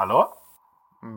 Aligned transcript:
Hallo? 0.00 0.24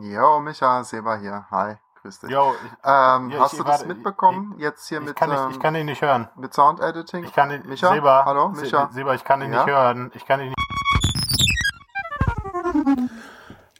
Jo, 0.02 0.40
Micha, 0.40 0.84
Seba 0.84 1.16
hier. 1.16 1.46
Hi, 1.50 1.76
grüß 2.02 2.20
dich. 2.20 2.28
Jo, 2.28 2.52
ich, 2.52 2.70
Ähm, 2.84 3.30
Ja, 3.30 3.38
hast 3.40 3.54
ich- 3.54 3.58
du 3.60 3.64
das 3.64 3.80
warte, 3.80 3.86
mitbekommen? 3.86 4.56
Jetzt 4.58 4.86
hier 4.90 4.98
ich, 4.98 5.06
mit, 5.06 5.16
kann 5.16 5.30
ähm, 5.30 5.48
ich 5.52 5.58
kann 5.58 5.72
dich 5.72 5.84
nicht 5.84 6.02
hören. 6.02 6.28
mit 6.36 6.52
Sound 6.52 6.80
Editing? 6.80 7.24
Ich 7.24 7.32
kann 7.32 7.48
dich, 7.48 7.64
Micha? 7.64 7.94
Seba, 7.94 8.26
Hallo, 8.26 8.50
Micha? 8.50 8.90
Seba, 8.92 9.14
ich 9.14 9.24
kann 9.24 9.40
dich 9.40 9.48
Ja? 9.48 9.64
nicht 9.64 9.74
hören. 9.74 10.10
Ich 10.14 10.26
kann 10.26 10.40
dich 10.40 10.50
nicht. 10.50 10.58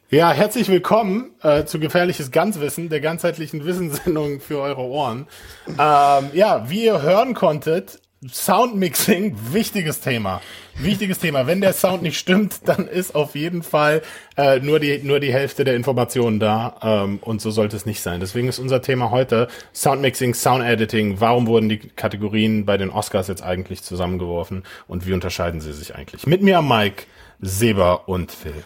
Ja, 0.09 0.31
herzlich 0.31 0.69
willkommen 0.69 1.35
äh, 1.43 1.65
zu 1.65 1.79
Gefährliches 1.79 2.31
Ganzwissen, 2.31 2.89
der 2.89 2.99
ganzheitlichen 2.99 3.63
Wissenssendung 3.63 4.39
für 4.39 4.57
eure 4.59 4.81
Ohren. 4.81 5.27
Ähm, 5.67 6.31
ja, 6.33 6.67
wie 6.67 6.85
ihr 6.85 7.03
hören 7.03 7.35
konntet, 7.35 8.01
Soundmixing, 8.31 9.35
wichtiges 9.51 9.99
Thema. 10.01 10.41
Wichtiges 10.77 11.19
Thema. 11.19 11.47
Wenn 11.47 11.61
der 11.61 11.73
Sound 11.73 12.01
nicht 12.03 12.17
stimmt, 12.17 12.67
dann 12.67 12.87
ist 12.87 13.15
auf 13.15 13.35
jeden 13.35 13.63
Fall 13.63 14.01
äh, 14.35 14.59
nur, 14.59 14.79
die, 14.79 14.99
nur 15.03 15.19
die 15.19 15.31
Hälfte 15.33 15.63
der 15.63 15.75
Informationen 15.75 16.39
da. 16.39 16.75
Ähm, 16.81 17.19
und 17.21 17.41
so 17.41 17.51
sollte 17.51 17.75
es 17.77 17.85
nicht 17.85 18.01
sein. 18.01 18.19
Deswegen 18.19 18.47
ist 18.47 18.59
unser 18.59 18.81
Thema 18.81 19.11
heute 19.11 19.47
Soundmixing, 19.73 20.33
Soundediting. 20.33 21.21
Warum 21.21 21.47
wurden 21.47 21.69
die 21.69 21.77
Kategorien 21.79 22.65
bei 22.65 22.77
den 22.77 22.89
Oscars 22.89 23.27
jetzt 23.27 23.43
eigentlich 23.43 23.83
zusammengeworfen 23.83 24.63
und 24.87 25.07
wie 25.07 25.13
unterscheiden 25.13 25.61
sie 25.61 25.73
sich 25.73 25.95
eigentlich? 25.95 26.27
Mit 26.27 26.41
mir 26.41 26.57
am 26.57 26.67
Mic, 26.67 27.03
Seba 27.41 27.93
und 27.93 28.31
Phil. 28.31 28.63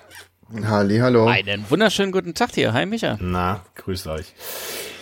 Halli, 0.68 0.98
hallo. 0.98 1.28
Einen 1.28 1.64
wunderschönen 1.70 2.12
guten 2.12 2.34
Tag 2.34 2.50
hier. 2.56 2.74
Hi, 2.74 2.88
Micha. 2.88 3.18
Na, 3.22 3.62
grüßt 3.76 4.08
euch. 4.08 4.34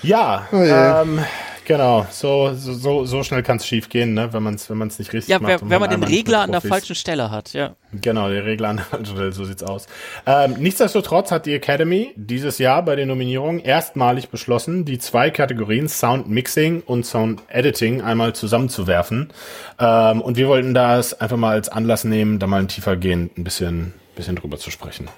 Ja, 0.03 0.45
Oh 0.51 0.57
je. 0.61 0.69
ähm, 0.71 1.19
genau, 1.67 2.07
so, 2.09 2.53
so, 2.55 3.05
so, 3.05 3.23
schnell 3.23 3.43
kann 3.43 3.57
es 3.57 3.67
schief 3.67 3.89
gehen, 3.89 4.13
ne? 4.13 4.31
wenn 4.33 4.41
man 4.41 4.55
es 4.55 4.69
wenn 4.69 4.77
man's 4.77 4.97
nicht 4.97 5.13
richtig 5.13 5.29
Ja, 5.29 5.39
macht. 5.39 5.61
und 5.61 5.69
wenn 5.69 5.79
man 5.79 5.89
den 5.89 5.95
einmal 5.95 6.09
nicht 6.09 6.19
Regler 6.19 6.41
an 6.41 6.51
der 6.51 6.61
falschen 6.61 6.95
Stelle 6.95 7.29
hat, 7.29 7.53
ja. 7.53 7.75
Genau, 7.91 8.29
der 8.29 8.45
Regler 8.45 8.69
an 8.69 8.77
der 8.77 8.85
falschen 8.85 9.15
Stelle, 9.15 9.31
so 9.33 9.43
sieht's 9.43 9.63
aus. 9.63 9.85
Ähm, 10.25 10.55
nichtsdestotrotz 10.57 11.29
hat 11.31 11.45
die 11.45 11.53
Academy 11.53 12.13
dieses 12.15 12.57
Jahr 12.57 12.83
bei 12.83 12.95
den 12.95 13.09
Nominierungen 13.09 13.59
erstmalig 13.59 14.29
beschlossen, 14.29 14.85
die 14.85 14.97
zwei 14.97 15.29
Kategorien 15.29 15.89
Sound 15.89 16.29
Mixing 16.29 16.81
und 16.85 17.05
Sound 17.05 17.43
Editing 17.49 18.01
einmal 18.01 18.33
zusammenzuwerfen. 18.33 19.29
Ähm, 19.77 20.21
und 20.21 20.37
wir 20.37 20.47
wollten 20.47 20.73
das 20.73 21.19
einfach 21.19 21.37
mal 21.37 21.51
als 21.51 21.69
Anlass 21.69 22.05
nehmen, 22.05 22.39
da 22.39 22.47
mal 22.47 22.65
tiefergehend 22.65 23.37
ein 23.37 23.43
bisschen, 23.43 23.93
bisschen 24.15 24.37
drüber 24.37 24.57
zu 24.57 24.71
sprechen. 24.71 25.09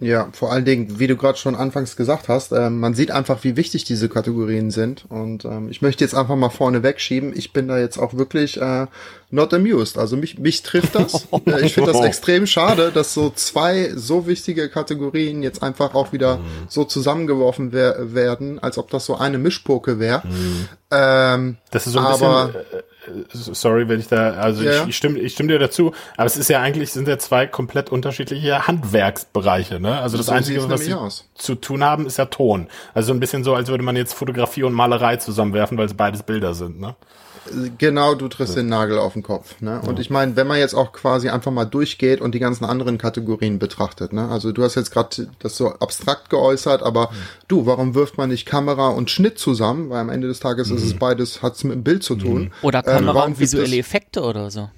Ja, 0.00 0.28
vor 0.32 0.52
allen 0.52 0.64
Dingen, 0.64 1.00
wie 1.00 1.08
du 1.08 1.16
gerade 1.16 1.38
schon 1.38 1.56
anfangs 1.56 1.96
gesagt 1.96 2.28
hast, 2.28 2.52
ähm, 2.52 2.78
man 2.78 2.94
sieht 2.94 3.10
einfach, 3.10 3.42
wie 3.42 3.56
wichtig 3.56 3.82
diese 3.82 4.08
Kategorien 4.08 4.70
sind. 4.70 5.04
Und 5.08 5.44
ähm, 5.44 5.68
ich 5.70 5.82
möchte 5.82 6.04
jetzt 6.04 6.14
einfach 6.14 6.36
mal 6.36 6.50
vorne 6.50 6.84
wegschieben. 6.84 7.36
Ich 7.36 7.52
bin 7.52 7.66
da 7.66 7.78
jetzt 7.78 7.98
auch 7.98 8.14
wirklich 8.14 8.60
äh, 8.60 8.86
not 9.30 9.52
amused. 9.52 9.98
Also 9.98 10.16
mich, 10.16 10.38
mich 10.38 10.62
trifft 10.62 10.94
das. 10.94 11.26
Äh, 11.46 11.64
ich 11.64 11.74
finde 11.74 11.92
das 11.92 12.04
extrem 12.04 12.46
schade, 12.46 12.90
dass 12.92 13.14
so 13.14 13.30
zwei 13.30 13.92
so 13.94 14.26
wichtige 14.26 14.68
Kategorien 14.68 15.42
jetzt 15.42 15.62
einfach 15.62 15.94
auch 15.94 16.12
wieder 16.12 16.40
so 16.68 16.84
zusammengeworfen 16.84 17.72
wer 17.72 18.14
werden, 18.14 18.58
als 18.58 18.76
ob 18.76 18.90
das 18.90 19.06
so 19.06 19.16
eine 19.16 19.38
Mischpoke 19.38 19.98
wäre. 19.98 20.22
Ähm, 20.90 21.56
Das 21.70 21.86
ist 21.86 21.94
so 21.94 21.98
ein 22.00 22.06
aber 22.06 22.46
bisschen, 22.46 22.60
äh, 22.60 22.76
äh, 22.78 22.82
sorry, 23.32 23.88
wenn 23.88 24.00
ich 24.00 24.08
da, 24.08 24.32
also 24.32 24.62
Ja, 24.62 24.82
ich, 24.82 24.88
ich 24.90 24.96
stimme, 24.96 25.18
ich 25.18 25.32
stimme 25.32 25.52
dir 25.52 25.58
dazu, 25.58 25.92
aber 26.16 26.26
es 26.26 26.36
ist 26.36 26.48
ja 26.48 26.60
eigentlich, 26.60 26.92
sind 26.92 27.08
ja 27.08 27.18
zwei 27.18 27.46
komplett 27.46 27.90
unterschiedliche 27.90 28.66
Handwerksbereiche, 28.66 29.80
ne? 29.80 30.00
Also 30.00 30.16
das 30.16 30.26
So 30.26 30.32
Einzige, 30.32 30.68
was 30.68 30.80
sie 30.82 30.94
aus. 30.94 31.28
zu 31.34 31.54
tun 31.54 31.84
haben, 31.84 32.06
ist 32.06 32.18
ja 32.18 32.26
Ton. 32.26 32.68
Also 32.94 33.08
so 33.08 33.12
ein 33.14 33.20
bisschen 33.20 33.44
so, 33.44 33.54
als 33.54 33.68
würde 33.68 33.84
man 33.84 33.96
jetzt 33.96 34.12
Fotografie 34.14 34.62
und 34.64 34.72
Malerei 34.72 35.16
zusammenwerfen, 35.16 35.78
weil 35.78 35.86
es 35.86 35.94
beides 35.94 36.22
Bilder 36.22 36.54
sind, 36.54 36.80
ne? 36.80 36.94
Genau, 37.78 38.14
du 38.14 38.28
triffst 38.28 38.56
den 38.56 38.68
Nagel 38.68 38.98
auf 38.98 39.12
den 39.14 39.22
Kopf. 39.22 39.60
Ne? 39.60 39.80
Und 39.86 39.98
ich 39.98 40.10
meine, 40.10 40.36
wenn 40.36 40.46
man 40.46 40.58
jetzt 40.58 40.74
auch 40.74 40.92
quasi 40.92 41.28
einfach 41.28 41.50
mal 41.50 41.64
durchgeht 41.64 42.20
und 42.20 42.34
die 42.34 42.38
ganzen 42.38 42.64
anderen 42.64 42.98
Kategorien 42.98 43.58
betrachtet, 43.58 44.12
ne? 44.12 44.28
also 44.28 44.52
du 44.52 44.62
hast 44.62 44.74
jetzt 44.74 44.90
gerade 44.90 45.28
das 45.38 45.56
so 45.56 45.68
abstrakt 45.68 46.30
geäußert, 46.30 46.82
aber 46.82 47.10
du, 47.48 47.66
warum 47.66 47.94
wirft 47.94 48.18
man 48.18 48.30
nicht 48.30 48.46
Kamera 48.46 48.88
und 48.88 49.10
Schnitt 49.10 49.38
zusammen? 49.38 49.90
Weil 49.90 50.00
am 50.00 50.10
Ende 50.10 50.28
des 50.28 50.40
Tages 50.40 50.70
ist 50.70 50.82
es 50.84 50.94
beides, 50.94 51.42
hat 51.42 51.56
es 51.56 51.64
mit 51.64 51.74
dem 51.74 51.84
Bild 51.84 52.02
zu 52.02 52.16
tun. 52.16 52.52
Oder 52.62 52.78
Ähm, 52.86 52.94
Kamera 52.98 53.14
warum 53.14 53.32
und 53.32 53.40
visuelle 53.40 53.76
Effekte 53.76 54.22
oder 54.22 54.50
so. 54.50 54.68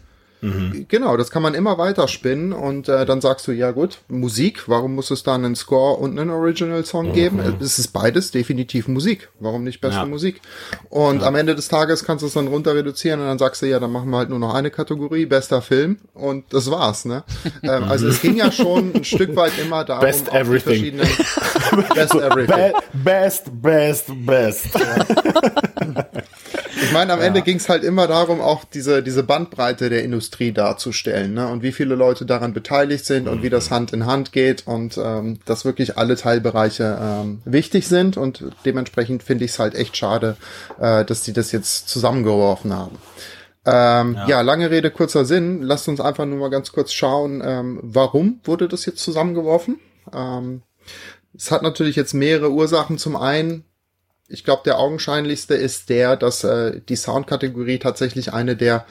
Genau, 0.89 1.17
das 1.17 1.31
kann 1.31 1.43
man 1.43 1.55
immer 1.55 1.77
weiter 1.79 2.09
spinnen 2.09 2.53
und 2.53 2.89
äh, 2.89 3.05
dann 3.05 3.21
sagst 3.21 3.47
du, 3.47 3.53
ja 3.53 3.73
gut, 3.73 3.99
Musik, 4.09 4.69
warum 4.69 4.95
muss 4.95 5.11
es 5.11 5.23
da 5.23 5.35
einen 5.35 5.55
Score 5.55 5.99
und 5.99 6.19
einen 6.19 6.31
Original 6.31 6.85
Song 6.85 7.13
geben? 7.13 7.41
Es 7.61 7.79
ist 7.79 7.89
beides 7.89 8.31
definitiv 8.31 8.89
Musik. 8.89 9.29
Warum 9.39 9.65
nicht 9.65 9.81
beste 9.81 10.01
Ja. 10.01 10.07
Musik? 10.07 10.41
Und 10.89 11.23
am 11.23 11.35
Ende 11.35 11.55
des 11.55 11.69
Tages 11.69 12.05
kannst 12.05 12.23
du 12.23 12.27
es 12.27 12.33
dann 12.35 12.49
runter 12.49 12.75
reduzieren 12.75 13.21
und 13.21 13.27
dann 13.27 13.39
sagst 13.39 13.61
du, 13.63 13.67
ja, 13.67 13.79
dann 13.81 13.93
machen 13.93 14.09
wir 14.11 14.17
halt 14.19 14.31
nur 14.31 14.39
noch 14.39 14.55
eine 14.55 14.71
Kategorie, 14.71 15.27
bester 15.27 15.61
Film 15.63 15.99
und 16.15 16.53
das 16.55 16.71
war's, 16.71 17.05
ne? 17.05 17.23
ähm, 17.63 17.85
also 17.85 18.09
es 18.09 18.23
ging 18.23 18.37
ja 18.37 18.51
schon 18.51 18.93
ein 18.95 19.05
Stück 19.05 19.37
weit 19.37 19.53
immer 19.63 19.85
darum, 19.85 20.05
Best 20.05 20.29
auf 20.29 20.33
die 20.35 20.39
everything. 20.39 20.63
verschiedenen 20.63 21.09
Best 21.95 22.15
Everything. 22.15 22.57
Be 22.57 22.73
best, 22.93 23.51
best, 23.63 24.07
best. 24.27 24.69
Ich 26.83 26.93
meine, 26.93 27.13
am 27.13 27.21
Ende 27.21 27.43
ging 27.43 27.57
es 27.57 27.69
halt 27.69 27.85
immer 27.85 28.07
darum, 28.07 28.41
auch 28.41 28.65
diese, 28.65 29.03
diese 29.03 29.23
Bandbreite 29.23 29.91
der 29.91 30.03
Industrie 30.03 30.53
darzustellen, 30.53 31.35
ne? 31.35 31.49
Und 31.49 31.63
wie 31.63 31.73
viele 31.73 31.95
Leute 31.95 32.27
daran 32.27 32.53
beteiligt 32.53 33.05
sind 33.05 33.29
und 33.29 33.43
wie 33.43 33.51
das 33.51 33.71
Hand 33.71 33.93
in 33.93 34.07
Hand 34.07 34.33
geht 34.33 34.67
und 34.67 34.99
ähm, 35.03 35.39
dass 35.45 35.65
wirklich 35.65 35.99
alle 35.99 36.17
Teilbereiche 36.17 36.99
ähm, 37.01 37.43
wichtig 37.45 37.89
sind 37.89 38.17
und 38.17 38.45
dementsprechend 38.65 39.23
finde 39.23 39.45
ich 39.45 39.53
es 39.53 39.59
halt 39.59 39.75
echt 39.75 39.97
schade, 39.97 40.37
äh, 40.81 41.05
dass 41.05 41.23
die 41.23 41.33
das 41.33 41.53
jetzt 41.53 41.89
zusammengeworfen 41.89 42.73
haben. 42.73 42.99
Ähm, 43.67 44.17
ja. 44.27 44.41
lange 44.41 44.71
Rede, 44.71 44.91
kurzer 44.91 45.25
Sinn. 45.25 45.63
Lasst 45.63 45.89
uns 45.89 46.01
einfach 46.01 46.25
nur 46.25 46.39
mal 46.39 46.51
ganz 46.51 46.73
kurz 46.73 46.93
schauen, 46.93 47.43
ähm, 47.45 47.79
warum 47.83 48.41
wurde 48.45 48.69
das 48.69 48.87
jetzt 48.87 49.03
zusammengeworfen? 49.03 49.79
Ähm, 50.15 50.63
es 51.37 51.51
hat 51.51 51.63
natürlich 51.63 51.97
jetzt 51.97 52.15
mehrere 52.15 52.51
Ursachen. 52.51 52.99
Zum 52.99 53.17
einen 53.17 53.65
ich 54.31 54.45
glaube, 54.45 54.63
der 54.65 54.79
augenscheinlichste 54.79 55.55
ist 55.55 55.89
der, 55.91 56.17
dass 56.17 56.45
äh, 56.45 56.81
die 56.89 56.97
Soundkategorie 56.97 57.79
tatsächlich 57.79 58.33
eine 58.33 58.57
der 58.57 58.87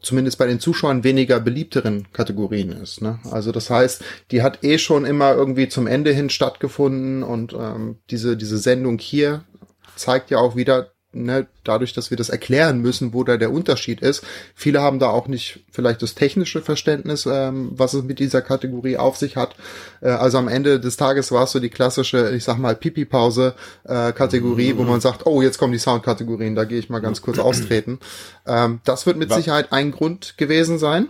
zumindest 0.00 0.36
bei 0.36 0.46
den 0.46 0.58
Zuschauern 0.58 1.04
weniger 1.04 1.38
beliebteren 1.38 2.08
Kategorien 2.12 2.72
ist. 2.72 3.02
Ne? 3.02 3.20
Also 3.30 3.52
das 3.52 3.70
heißt, 3.70 4.02
die 4.32 4.42
hat 4.42 4.64
eh 4.64 4.78
schon 4.78 5.04
immer 5.04 5.32
irgendwie 5.32 5.68
zum 5.68 5.86
Ende 5.86 6.12
hin 6.12 6.28
stattgefunden 6.28 7.22
und 7.22 7.52
ähm, 7.52 7.98
diese 8.10 8.36
diese 8.36 8.58
Sendung 8.58 8.98
hier 8.98 9.44
zeigt 9.94 10.30
ja 10.30 10.38
auch 10.38 10.56
wieder, 10.56 10.92
ne, 11.12 11.46
dadurch, 11.64 11.92
dass 11.92 12.10
wir 12.10 12.16
das 12.16 12.28
erklären 12.28 12.80
müssen, 12.80 13.12
wo 13.12 13.24
da 13.24 13.36
der 13.36 13.52
Unterschied 13.52 14.00
ist. 14.00 14.24
Viele 14.54 14.80
haben 14.80 14.98
da 14.98 15.08
auch 15.10 15.28
nicht 15.28 15.60
vielleicht 15.70 16.02
das 16.02 16.14
technische 16.14 16.62
Verständnis, 16.62 17.26
ähm, 17.26 17.70
was 17.72 17.94
es 17.94 18.04
mit 18.04 18.18
dieser 18.18 18.42
Kategorie 18.42 18.96
auf 18.96 19.16
sich 19.16 19.36
hat. 19.36 19.54
Äh, 20.00 20.08
also 20.10 20.38
am 20.38 20.48
Ende 20.48 20.80
des 20.80 20.96
Tages 20.96 21.32
war 21.32 21.44
es 21.44 21.52
so 21.52 21.60
die 21.60 21.70
klassische, 21.70 22.30
ich 22.34 22.44
sag 22.44 22.58
mal, 22.58 22.74
Pipi-Pause-Kategorie, 22.74 24.76
wo 24.76 24.82
man 24.84 25.00
sagt, 25.00 25.26
oh, 25.26 25.42
jetzt 25.42 25.58
kommen 25.58 25.72
die 25.72 25.78
Soundkategorien, 25.78 26.54
da 26.54 26.64
gehe 26.64 26.78
ich 26.78 26.90
mal 26.90 27.00
ganz 27.00 27.22
kurz 27.22 27.38
austreten. 27.38 27.98
Ähm, 28.46 28.80
das 28.84 29.06
wird 29.06 29.16
mit 29.16 29.30
War- 29.30 29.36
Sicherheit 29.38 29.72
ein 29.72 29.90
Grund 29.92 30.36
gewesen 30.38 30.78
sein. 30.78 31.08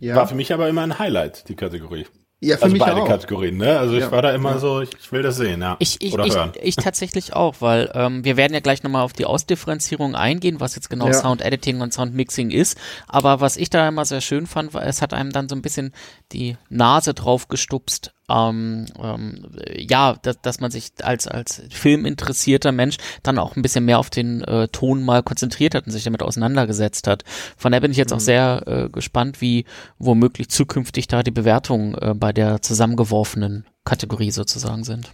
Ja, 0.00 0.16
War 0.16 0.28
für 0.28 0.34
mich 0.34 0.52
aber 0.52 0.68
immer 0.68 0.82
ein 0.82 0.98
Highlight, 0.98 1.48
die 1.48 1.54
Kategorie. 1.54 2.06
Ja 2.46 2.56
für 2.56 2.64
Also 2.64 2.72
mich 2.74 2.82
beide 2.82 3.02
auch. 3.02 3.08
Kategorien, 3.08 3.56
ne? 3.56 3.78
Also 3.78 3.94
ich 3.94 4.00
Ja. 4.00 4.10
war 4.10 4.22
da 4.22 4.32
immer 4.32 4.58
so, 4.58 4.80
ich, 4.80 4.90
ich 5.00 5.12
will 5.12 5.22
das 5.22 5.36
sehen, 5.36 5.60
ja. 5.62 5.76
Ich, 5.78 6.00
ich, 6.00 6.12
Oder 6.14 6.24
ich, 6.26 6.34
hören. 6.34 6.52
ich 6.62 6.76
tatsächlich 6.76 7.32
auch, 7.34 7.56
weil 7.60 7.90
ähm, 7.94 8.24
wir 8.24 8.36
werden 8.36 8.54
ja 8.54 8.60
gleich 8.60 8.82
nochmal 8.82 9.02
auf 9.02 9.12
die 9.12 9.24
Ausdifferenzierung 9.26 10.14
eingehen, 10.14 10.60
was 10.60 10.74
jetzt 10.74 10.90
genau 10.90 11.06
Ja. 11.06 11.12
Sound 11.14 11.42
Editing 11.42 11.80
und 11.80 11.92
Sound 11.92 12.14
Mixing 12.14 12.50
ist. 12.50 12.78
Aber 13.08 13.40
was 13.40 13.56
ich 13.56 13.70
da 13.70 13.86
immer 13.88 14.04
sehr 14.04 14.20
schön 14.20 14.46
fand, 14.46 14.74
war, 14.74 14.84
es 14.86 15.02
hat 15.02 15.14
einem 15.14 15.32
dann 15.32 15.48
so 15.48 15.54
ein 15.56 15.62
bisschen 15.62 15.92
die 16.32 16.56
Nase 16.68 17.14
drauf 17.14 17.48
gestupst. 17.48 18.12
Ähm, 18.28 18.86
ähm, 19.02 19.44
ja, 19.76 20.16
dass, 20.22 20.40
dass 20.40 20.60
man 20.60 20.70
sich 20.70 20.92
als, 21.02 21.28
als 21.28 21.62
filminteressierter 21.70 22.72
Mensch 22.72 22.96
dann 23.22 23.38
auch 23.38 23.54
ein 23.54 23.62
bisschen 23.62 23.84
mehr 23.84 23.98
auf 23.98 24.08
den 24.08 24.42
äh, 24.42 24.68
Ton 24.68 25.02
mal 25.04 25.22
konzentriert 25.22 25.74
hat 25.74 25.86
und 25.86 25.92
sich 25.92 26.04
damit 26.04 26.22
auseinandergesetzt 26.22 27.06
hat. 27.06 27.22
Von 27.56 27.72
daher 27.72 27.82
bin 27.82 27.90
ich 27.90 27.98
jetzt 27.98 28.12
auch 28.12 28.20
sehr 28.20 28.62
äh, 28.66 28.88
gespannt, 28.88 29.40
wie 29.42 29.66
womöglich 29.98 30.48
zukünftig 30.48 31.06
da 31.06 31.22
die 31.22 31.30
Bewertungen 31.30 31.94
äh, 31.96 32.14
bei 32.14 32.32
der 32.32 32.62
zusammengeworfenen 32.62 33.66
Kategorie 33.84 34.30
sozusagen 34.30 34.84
sind. 34.84 35.10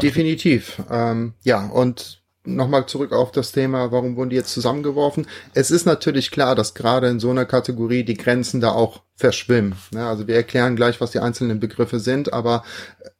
Definitiv. 0.00 0.82
Ähm, 0.90 1.34
ja, 1.42 1.66
und 1.66 2.22
nochmal 2.44 2.86
zurück 2.86 3.12
auf 3.12 3.32
das 3.32 3.52
Thema, 3.52 3.90
warum 3.92 4.16
wurden 4.16 4.30
die 4.30 4.36
jetzt 4.36 4.52
zusammengeworfen? 4.52 5.26
Es 5.54 5.70
ist 5.70 5.86
natürlich 5.86 6.30
klar, 6.30 6.54
dass 6.54 6.74
gerade 6.74 7.08
in 7.08 7.20
so 7.20 7.30
einer 7.30 7.46
Kategorie 7.46 8.04
die 8.04 8.16
Grenzen 8.16 8.60
da 8.60 8.72
auch 8.72 9.00
verschwimmen. 9.16 9.76
Ne? 9.92 10.04
Also 10.04 10.26
wir 10.26 10.34
erklären 10.34 10.74
gleich, 10.74 11.00
was 11.00 11.12
die 11.12 11.20
einzelnen 11.20 11.60
Begriffe 11.60 12.00
sind, 12.00 12.32
aber 12.32 12.64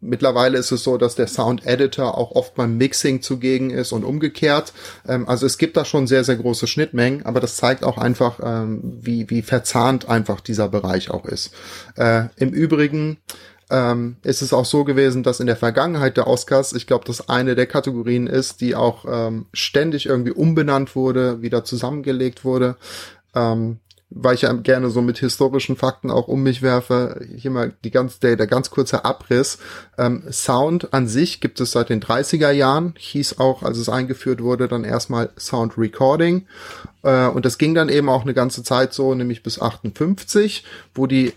mittlerweile 0.01 0.59
ist 0.59 0.73
es 0.73 0.83
so, 0.83 0.99
dass 0.99 1.15
der 1.15 1.29
Sound 1.29 1.67
Editor 1.67 2.19
auch 2.19 2.33
oft 2.33 2.55
beim 2.57 2.77
Mixing 2.77 3.23
zugegen 3.23 3.71
ist 3.71 3.93
und 3.93 4.05
umgekehrt. 4.05 4.73
Ähm, 5.07 5.29
also 5.29 5.47
es 5.47 5.57
gibt 5.57 5.77
da 5.77 5.85
schon 5.85 6.09
sehr, 6.09 6.25
sehr 6.25 6.37
große 6.37 6.67
Schnittmengen, 6.67 7.25
aber 7.25 7.41
das 7.41 7.57
zeigt 7.57 7.85
auch 7.85 7.97
einfach, 7.97 8.41
ähm, 8.43 8.99
wie, 9.01 9.31
wie 9.31 9.43
verzahnt 9.43 10.09
einfach 10.09 10.41
dieser 10.41 10.69
Bereich 10.69 11.11
auch 11.11 11.27
ist. 11.27 11.55
Äh, 11.97 12.25
Im 12.37 12.51
Übrigen 12.51 13.19
ähm, 13.75 14.17
ist 14.23 14.41
es 14.41 14.53
auch 14.53 14.65
so 14.65 14.85
gewesen, 14.85 15.25
dass 15.25 15.41
in 15.41 15.49
der 15.49 15.57
Vergangenheit 15.57 16.17
der 16.17 16.29
Oscars, 16.29 16.73
ich 16.75 16.87
glaube, 16.87 17.05
das 17.07 17.29
eine 17.29 17.57
der 17.57 17.67
Kategorien 17.67 18.29
ist, 18.29 18.61
die 18.61 18.77
auch 18.77 19.05
ähm, 19.09 19.47
ständig 19.53 20.07
irgendwie 20.07 20.31
umbenannt 20.31 20.95
wurde, 20.95 21.43
wieder 21.43 21.65
zusammengelegt 21.65 22.45
wurde. 22.45 22.77
Ähm, 23.35 23.81
weil 24.17 24.37
ich 24.37 24.43
ja 24.43 24.53
gerne 24.53 24.91
so 24.91 25.03
mit 25.03 25.19
historischen 25.19 25.75
Fakten 25.75 26.09
auch 26.09 26.29
um 26.29 26.45
mich 26.45 26.63
werfe, 26.63 27.27
hier 27.37 27.51
mal 27.51 27.73
die 27.83 27.91
ganz, 27.91 28.21
der, 28.21 28.37
der 28.37 28.47
ganz 28.47 28.71
kurze 28.71 29.05
Abriss. 29.05 29.59
Ähm, 29.99 30.23
Sound 30.31 30.95
an 30.95 31.09
sich 31.09 31.41
gibt 31.41 31.59
es 31.59 31.73
seit 31.73 31.89
den 31.89 32.01
30er 32.01 32.53
Jahren, 32.53 32.95
hieß 32.97 33.41
auch, 33.41 33.65
als 33.65 33.77
es 33.77 33.89
eingeführt 33.89 34.41
wurde, 34.41 34.69
dann 34.69 34.85
erstmal 34.85 35.31
Sound 35.37 35.77
Recording. 35.77 36.47
Äh, 37.03 37.27
und 37.27 37.45
das 37.45 37.59
ging 37.59 37.75
dann 37.75 37.89
eben 37.89 38.09
auch 38.09 38.23
eine 38.23 38.35
ganze 38.35 38.63
Zeit 38.63 38.95
so, 38.95 39.13
nämlich 39.17 39.43
bis 39.43 39.61
58, 39.61 40.65
wo 40.95 41.09
die 41.09 41.33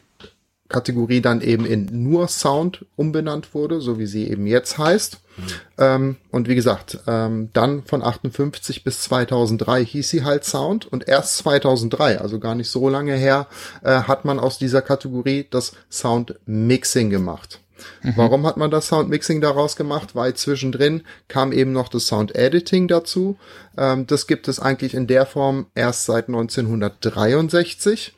Kategorie 0.69 1.21
dann 1.21 1.41
eben 1.41 1.65
in 1.65 1.87
nur 1.91 2.27
Sound 2.27 2.85
umbenannt 2.95 3.53
wurde, 3.53 3.81
so 3.81 3.99
wie 3.99 4.05
sie 4.05 4.29
eben 4.29 4.47
jetzt 4.47 4.77
heißt. 4.77 5.19
Mhm. 5.37 5.43
Ähm, 5.77 6.15
und 6.31 6.47
wie 6.47 6.55
gesagt, 6.55 6.99
ähm, 7.07 7.49
dann 7.53 7.83
von 7.83 8.03
58 8.03 8.83
bis 8.83 9.01
2003 9.01 9.85
hieß 9.85 10.09
sie 10.09 10.23
halt 10.23 10.43
Sound 10.43 10.85
und 10.85 11.07
erst 11.07 11.37
2003, 11.37 12.19
also 12.19 12.39
gar 12.39 12.55
nicht 12.55 12.69
so 12.69 12.89
lange 12.89 13.15
her, 13.15 13.47
äh, 13.83 14.01
hat 14.01 14.25
man 14.25 14.39
aus 14.39 14.57
dieser 14.57 14.81
Kategorie 14.81 15.47
das 15.49 15.73
Sound 15.89 16.35
Mixing 16.45 17.09
gemacht. 17.09 17.59
Mhm. 18.03 18.13
Warum 18.15 18.45
hat 18.45 18.57
man 18.57 18.71
das 18.71 18.88
Sound 18.88 19.09
Mixing 19.09 19.41
daraus 19.41 19.75
gemacht? 19.75 20.15
Weil 20.15 20.33
zwischendrin 20.33 21.03
kam 21.27 21.51
eben 21.51 21.71
noch 21.71 21.89
das 21.89 22.07
Sound 22.07 22.35
Editing 22.35 22.88
dazu. 22.88 23.38
Ähm, 23.77 24.07
das 24.07 24.27
gibt 24.27 24.47
es 24.47 24.59
eigentlich 24.59 24.94
in 24.94 25.07
der 25.07 25.25
Form 25.25 25.68
erst 25.75 26.06
seit 26.06 26.27
1963, 26.27 28.13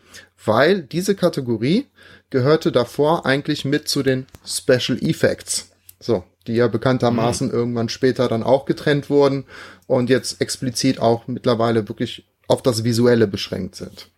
weil 0.45 0.81
diese 0.81 1.15
Kategorie 1.15 1.87
gehörte 2.29 2.71
davor 2.71 3.25
eigentlich 3.25 3.65
mit 3.65 3.87
zu 3.87 4.03
den 4.03 4.27
Special 4.45 4.97
Effects. 5.01 5.69
So, 5.99 6.23
die 6.47 6.55
ja 6.55 6.67
bekanntermaßen 6.67 7.47
mhm. 7.47 7.53
irgendwann 7.53 7.89
später 7.89 8.27
dann 8.27 8.43
auch 8.43 8.65
getrennt 8.65 9.09
wurden 9.09 9.45
und 9.87 10.09
jetzt 10.09 10.41
explizit 10.41 10.99
auch 10.99 11.27
mittlerweile 11.27 11.87
wirklich 11.87 12.25
auf 12.47 12.61
das 12.61 12.83
Visuelle 12.83 13.27
beschränkt 13.27 13.75
sind. 13.75 14.09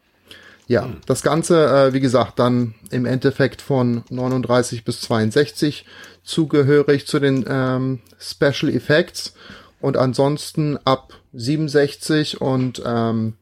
Ja, 0.67 0.87
mhm. 0.87 0.97
das 1.05 1.21
Ganze, 1.21 1.65
äh, 1.65 1.93
wie 1.93 1.99
gesagt, 1.99 2.39
dann 2.39 2.75
im 2.91 3.05
Endeffekt 3.05 3.61
von 3.61 4.03
39 4.09 4.83
bis 4.83 5.01
62 5.01 5.85
zugehörig 6.23 7.07
zu 7.07 7.19
den 7.19 7.45
ähm, 7.47 7.99
Special 8.19 8.73
Effects 8.73 9.33
und 9.79 9.97
ansonsten 9.97 10.77
ab 10.85 11.13
67 11.33 12.39
und 12.41 12.81
ähm, 12.85 13.33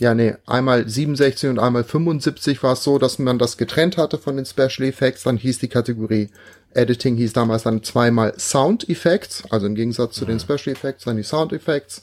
ja, 0.00 0.14
nee, 0.14 0.34
einmal 0.46 0.88
67 0.88 1.50
und 1.50 1.58
einmal 1.58 1.84
75 1.84 2.62
war 2.62 2.72
es 2.72 2.82
so, 2.82 2.98
dass 2.98 3.18
man 3.18 3.38
das 3.38 3.58
getrennt 3.58 3.98
hatte 3.98 4.16
von 4.16 4.36
den 4.36 4.46
Special 4.46 4.88
Effects. 4.88 5.24
Dann 5.24 5.36
hieß 5.36 5.58
die 5.58 5.68
Kategorie 5.68 6.30
Editing 6.72 7.16
hieß 7.16 7.32
damals 7.32 7.64
dann 7.64 7.82
zweimal 7.82 8.38
Sound 8.38 8.88
Effects, 8.88 9.42
also 9.50 9.66
im 9.66 9.74
Gegensatz 9.74 10.14
zu 10.14 10.24
den 10.24 10.38
Special 10.38 10.74
Effects 10.74 11.04
dann 11.04 11.16
die 11.16 11.22
Sound 11.22 11.52
Effects. 11.52 12.02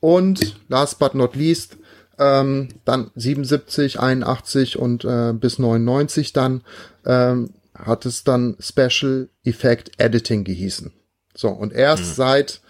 Und 0.00 0.56
last 0.68 0.98
but 0.98 1.14
not 1.14 1.34
least, 1.34 1.76
ähm, 2.18 2.68
dann 2.84 3.10
77, 3.14 4.00
81 4.00 4.78
und 4.78 5.04
äh, 5.04 5.32
bis 5.32 5.58
99 5.58 6.32
dann 6.32 6.62
ähm, 7.06 7.50
hat 7.74 8.06
es 8.06 8.24
dann 8.24 8.56
Special 8.60 9.28
Effect 9.44 9.92
Editing 9.98 10.44
gehießen. 10.44 10.92
So, 11.34 11.48
und 11.48 11.72
erst 11.72 12.04
mhm. 12.04 12.14
seit 12.14 12.60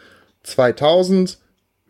2000 0.44 1.38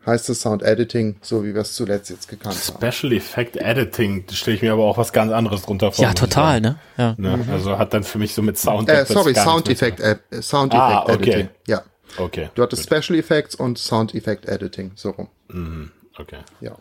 heißt 0.05 0.29
es 0.29 0.41
Sound 0.41 0.63
Editing, 0.63 1.15
so 1.21 1.43
wie 1.43 1.53
wir 1.53 1.61
es 1.61 1.75
zuletzt 1.75 2.09
jetzt 2.09 2.27
gekannt 2.27 2.55
Special 2.55 2.75
haben. 2.81 2.91
Special 2.91 3.13
Effect 3.13 3.57
Editing, 3.57 4.25
stelle 4.31 4.57
ich 4.57 4.61
mir 4.61 4.73
aber 4.73 4.83
auch 4.83 4.97
was 4.97 5.13
ganz 5.13 5.31
anderes 5.31 5.61
drunter 5.63 5.91
vor. 5.91 6.03
Ja, 6.03 6.13
total, 6.13 6.61
ne? 6.61 6.77
Ja. 6.97 7.15
ne? 7.17 7.37
Mhm. 7.37 7.51
Also 7.51 7.77
hat 7.77 7.93
dann 7.93 8.03
für 8.03 8.17
mich 8.17 8.33
so 8.33 8.41
mit 8.41 8.57
Sound 8.57 8.89
äh, 8.89 9.05
Sorry, 9.05 9.33
Sound 9.33 9.69
Effect, 9.69 9.99
äh, 9.99 10.17
Sound 10.41 10.73
ah, 10.73 11.03
Effect 11.03 11.21
okay. 11.21 11.29
Editing. 11.31 11.49
Ja. 11.67 11.83
Okay. 12.17 12.49
Du 12.55 12.61
hattest 12.61 12.89
gut. 12.89 13.03
Special 13.03 13.17
Effects 13.17 13.55
und 13.55 13.77
Sound 13.77 14.13
Effect 14.13 14.45
Editing, 14.45 14.91
so 14.95 15.11
rum. 15.11 15.29
Mhm. 15.47 15.91
Okay. 16.17 16.39
Ja. 16.59 16.75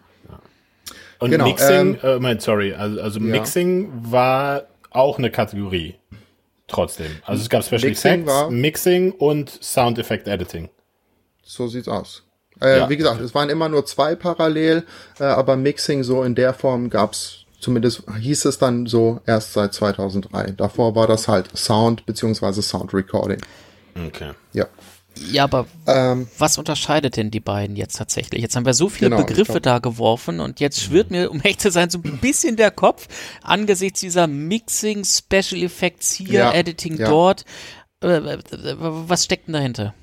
Und 1.22 1.30
genau, 1.30 1.44
Mixing, 1.44 1.98
ähm, 2.02 2.24
äh, 2.24 2.40
sorry, 2.40 2.74
also, 2.74 3.00
also 3.00 3.20
ja. 3.20 3.26
Mixing 3.26 3.92
war 4.10 4.64
auch 4.90 5.18
eine 5.18 5.30
Kategorie. 5.30 5.94
Trotzdem. 6.66 7.12
Also 7.24 7.42
es 7.42 7.48
gab 7.48 7.62
Special 7.62 7.90
Mixing 7.90 8.22
Effects, 8.24 8.50
Mixing 8.50 9.12
und 9.12 9.48
Sound 9.62 10.00
Effect 10.00 10.26
Editing. 10.26 10.68
So 11.44 11.68
sieht's 11.68 11.86
aus. 11.86 12.24
Äh, 12.60 12.78
ja. 12.78 12.90
Wie 12.90 12.96
gesagt, 12.96 13.20
es 13.20 13.36
waren 13.36 13.50
immer 13.50 13.68
nur 13.68 13.86
zwei 13.86 14.16
parallel, 14.16 14.84
äh, 15.20 15.24
aber 15.24 15.54
Mixing 15.54 16.02
so 16.02 16.24
in 16.24 16.34
der 16.34 16.54
Form 16.54 16.90
gab's 16.90 17.46
zumindest 17.60 18.02
hieß 18.18 18.46
es 18.46 18.58
dann 18.58 18.86
so 18.86 19.20
erst 19.24 19.52
seit 19.52 19.74
2003. 19.74 20.54
Davor 20.56 20.96
war 20.96 21.06
das 21.06 21.28
halt 21.28 21.56
Sound 21.56 22.04
beziehungsweise 22.04 22.62
Sound 22.62 22.92
Recording. 22.92 23.38
Okay. 24.08 24.32
Ja. 24.52 24.66
Ja, 25.16 25.44
aber 25.44 25.66
ähm, 25.86 26.28
was 26.38 26.58
unterscheidet 26.58 27.16
denn 27.16 27.30
die 27.30 27.40
beiden 27.40 27.76
jetzt 27.76 27.96
tatsächlich? 27.96 28.40
Jetzt 28.42 28.56
haben 28.56 28.66
wir 28.66 28.74
so 28.74 28.88
viele 28.88 29.10
genau, 29.10 29.24
Begriffe 29.24 29.60
da 29.60 29.78
geworfen 29.78 30.40
und 30.40 30.60
jetzt 30.60 30.80
schwirrt 30.80 31.10
mir, 31.10 31.30
um 31.30 31.40
echt 31.42 31.60
zu 31.60 31.70
sein, 31.70 31.90
so 31.90 31.98
ein 31.98 32.18
bisschen 32.18 32.56
der 32.56 32.70
Kopf 32.70 33.08
angesichts 33.42 34.00
dieser 34.00 34.26
Mixing, 34.26 35.04
Special 35.04 35.62
Effects 35.62 36.12
hier, 36.14 36.40
ja, 36.40 36.52
Editing 36.52 36.98
ja. 36.98 37.08
dort. 37.08 37.44
Äh, 38.00 38.38
was 38.50 39.24
steckt 39.24 39.48
denn 39.48 39.54
dahinter? 39.54 39.94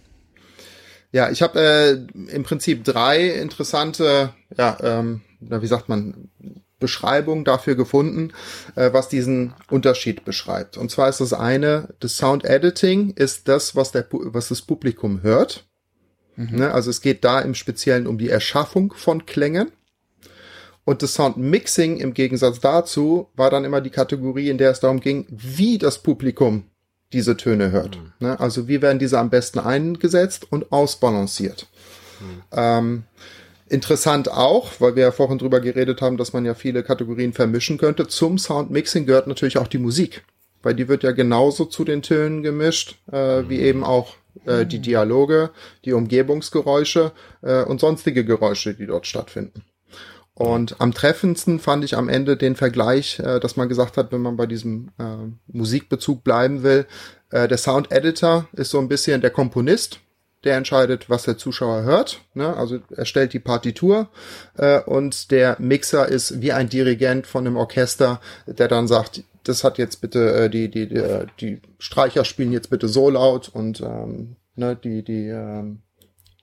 Ja, 1.11 1.31
ich 1.31 1.41
habe 1.41 1.59
äh, 1.59 2.31
im 2.31 2.43
Prinzip 2.43 2.83
drei 2.83 3.29
interessante, 3.29 4.33
ja, 4.55 4.77
ähm, 4.81 5.21
wie 5.39 5.67
sagt 5.67 5.89
man, 5.89 6.29
Beschreibungen 6.79 7.45
dafür 7.45 7.75
gefunden, 7.75 8.33
äh, 8.75 8.91
was 8.93 9.09
diesen 9.09 9.53
Unterschied 9.69 10.25
beschreibt. 10.25 10.77
Und 10.77 10.91
zwar 10.91 11.09
ist 11.09 11.21
das 11.21 11.33
eine, 11.33 11.89
das 11.99 12.17
Sound 12.17 12.45
Editing 12.45 13.11
ist 13.11 13.47
das, 13.47 13.75
was 13.75 13.91
der, 13.91 14.05
was 14.11 14.47
das 14.49 14.61
Publikum 14.61 15.21
hört. 15.23 15.65
Mhm. 16.35 16.57
Ne? 16.57 16.73
Also 16.73 16.89
es 16.89 17.01
geht 17.01 17.23
da 17.23 17.39
im 17.39 17.53
Speziellen 17.53 18.07
um 18.07 18.17
die 18.17 18.29
Erschaffung 18.29 18.93
von 18.93 19.25
Klängen. 19.25 19.71
Und 20.85 21.03
das 21.03 21.13
Sound 21.13 21.37
Mixing 21.37 21.97
im 21.97 22.13
Gegensatz 22.13 22.59
dazu 22.59 23.27
war 23.35 23.51
dann 23.51 23.65
immer 23.65 23.81
die 23.81 23.91
Kategorie, 23.91 24.49
in 24.49 24.57
der 24.57 24.71
es 24.71 24.79
darum 24.79 25.01
ging, 25.01 25.27
wie 25.29 25.77
das 25.77 25.99
Publikum 25.99 26.63
diese 27.13 27.37
Töne 27.37 27.71
hört. 27.71 27.97
Mhm. 27.97 28.11
Ne? 28.19 28.39
Also 28.39 28.67
wie 28.67 28.81
werden 28.81 28.99
diese 28.99 29.19
am 29.19 29.29
besten 29.29 29.59
eingesetzt 29.59 30.51
und 30.51 30.71
ausbalanciert. 30.71 31.67
Mhm. 32.19 32.43
Ähm, 32.51 33.03
interessant 33.69 34.29
auch, 34.29 34.71
weil 34.79 34.95
wir 34.95 35.03
ja 35.03 35.11
vorhin 35.11 35.37
drüber 35.37 35.59
geredet 35.59 36.01
haben, 36.01 36.17
dass 36.17 36.33
man 36.33 36.45
ja 36.45 36.53
viele 36.53 36.83
Kategorien 36.83 37.33
vermischen 37.33 37.77
könnte. 37.77 38.07
Zum 38.07 38.37
Soundmixing 38.37 39.05
gehört 39.05 39.27
natürlich 39.27 39.57
auch 39.57 39.67
die 39.67 39.77
Musik, 39.77 40.23
weil 40.61 40.75
die 40.75 40.87
wird 40.87 41.03
ja 41.03 41.11
genauso 41.11 41.65
zu 41.65 41.83
den 41.83 42.01
Tönen 42.01 42.43
gemischt, 42.43 42.97
äh, 43.11 43.41
mhm. 43.41 43.49
wie 43.49 43.59
eben 43.59 43.83
auch 43.83 44.15
äh, 44.45 44.65
die 44.65 44.79
Dialoge, 44.79 45.51
die 45.85 45.93
Umgebungsgeräusche 45.93 47.11
äh, 47.41 47.63
und 47.63 47.79
sonstige 47.79 48.25
Geräusche, 48.25 48.73
die 48.73 48.87
dort 48.87 49.07
stattfinden. 49.07 49.63
Und 50.33 50.79
am 50.79 50.93
treffendsten 50.93 51.59
fand 51.59 51.83
ich 51.83 51.97
am 51.97 52.07
Ende 52.07 52.37
den 52.37 52.55
Vergleich, 52.55 53.19
äh, 53.19 53.41
dass 53.41 53.57
man 53.57 53.67
gesagt 53.67 53.97
hat, 53.97 54.11
wenn 54.11 54.21
man 54.21 54.37
bei 54.37 54.45
diesem 54.45 54.89
äh, 54.97 55.03
Musikbezug 55.47 56.23
bleiben 56.23 56.63
will, 56.63 56.85
äh, 57.29 57.47
der 57.47 57.57
Sound 57.57 57.91
Editor 57.91 58.47
ist 58.53 58.71
so 58.71 58.79
ein 58.79 58.87
bisschen 58.87 59.19
der 59.19 59.31
Komponist, 59.31 59.99
der 60.43 60.55
entscheidet, 60.55 61.09
was 61.09 61.23
der 61.23 61.37
Zuschauer 61.37 61.83
hört. 61.83 62.21
Ne? 62.33 62.55
Also 62.55 62.79
er 62.95 63.05
stellt 63.05 63.33
die 63.33 63.39
Partitur 63.39 64.09
äh, 64.57 64.79
und 64.81 65.31
der 65.31 65.57
Mixer 65.59 66.07
ist 66.07 66.41
wie 66.41 66.53
ein 66.53 66.69
Dirigent 66.69 67.27
von 67.27 67.45
einem 67.45 67.57
Orchester, 67.57 68.21
der 68.47 68.67
dann 68.67 68.87
sagt, 68.87 69.23
das 69.43 69.63
hat 69.63 69.77
jetzt 69.77 70.01
bitte 70.01 70.33
äh, 70.33 70.49
die 70.49 70.69
die 70.69 70.87
die, 70.87 70.95
äh, 70.95 71.27
die 71.39 71.61
Streicher 71.77 72.23
spielen 72.25 72.51
jetzt 72.51 72.69
bitte 72.69 72.87
so 72.87 73.09
laut 73.09 73.49
und 73.49 73.81
ähm, 73.81 74.35
ne, 74.55 74.75
die 74.75 75.03
die 75.03 75.27
ähm, 75.27 75.81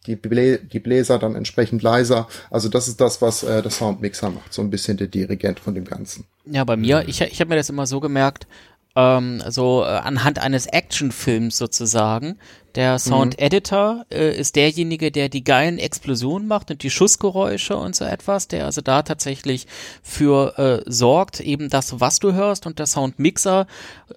die, 0.07 0.17
Blä 0.17 0.59
die 0.59 0.79
Bläser 0.79 1.19
dann 1.19 1.35
entsprechend 1.35 1.83
leiser. 1.83 2.29
Also 2.51 2.69
das 2.69 2.89
ist 2.89 3.01
das, 3.01 3.23
was 3.23 3.43
äh, 3.43 3.63
der 3.63 3.71
Soundmixer 3.71 4.31
macht, 4.31 4.53
so 4.53 4.63
ein 4.63 4.71
bisschen 4.71 4.97
der 4.97 5.09
Dirigent 5.09 5.61
von 5.61 5.75
dem 5.75 5.85
Ganzen. 5.85 6.25
Ja, 6.45 6.65
bei 6.65 6.77
mir, 6.77 7.05
ich, 7.07 7.21
ich 7.21 7.41
habe 7.41 7.49
mir 7.49 7.57
das 7.57 7.71
immer 7.71 7.87
so 7.87 8.01
gemerkt, 8.01 8.47
ähm, 8.95 9.43
so 9.49 9.83
äh, 9.83 9.89
anhand 9.89 10.39
eines 10.39 10.67
Actionfilms 10.67 11.59
sozusagen, 11.59 12.39
der 12.77 12.99
Sound 12.99 13.39
Editor 13.39 14.05
äh, 14.11 14.39
ist 14.39 14.55
derjenige, 14.55 15.11
der 15.11 15.31
die 15.31 15.43
geilen 15.43 15.79
Explosionen 15.79 16.47
macht 16.47 16.71
und 16.71 16.83
die 16.83 16.91
Schussgeräusche 16.91 17.77
und 17.77 17.97
so 17.97 18.05
etwas, 18.05 18.49
der 18.49 18.67
also 18.67 18.83
da 18.83 19.03
tatsächlich 19.03 19.67
für 20.03 20.59
äh, 20.59 20.91
sorgt, 20.91 21.41
eben 21.41 21.71
das, 21.71 22.01
was 22.01 22.19
du 22.19 22.35
hörst 22.35 22.67
und 22.67 22.79
der 22.79 22.87
Soundmixer, 22.87 23.67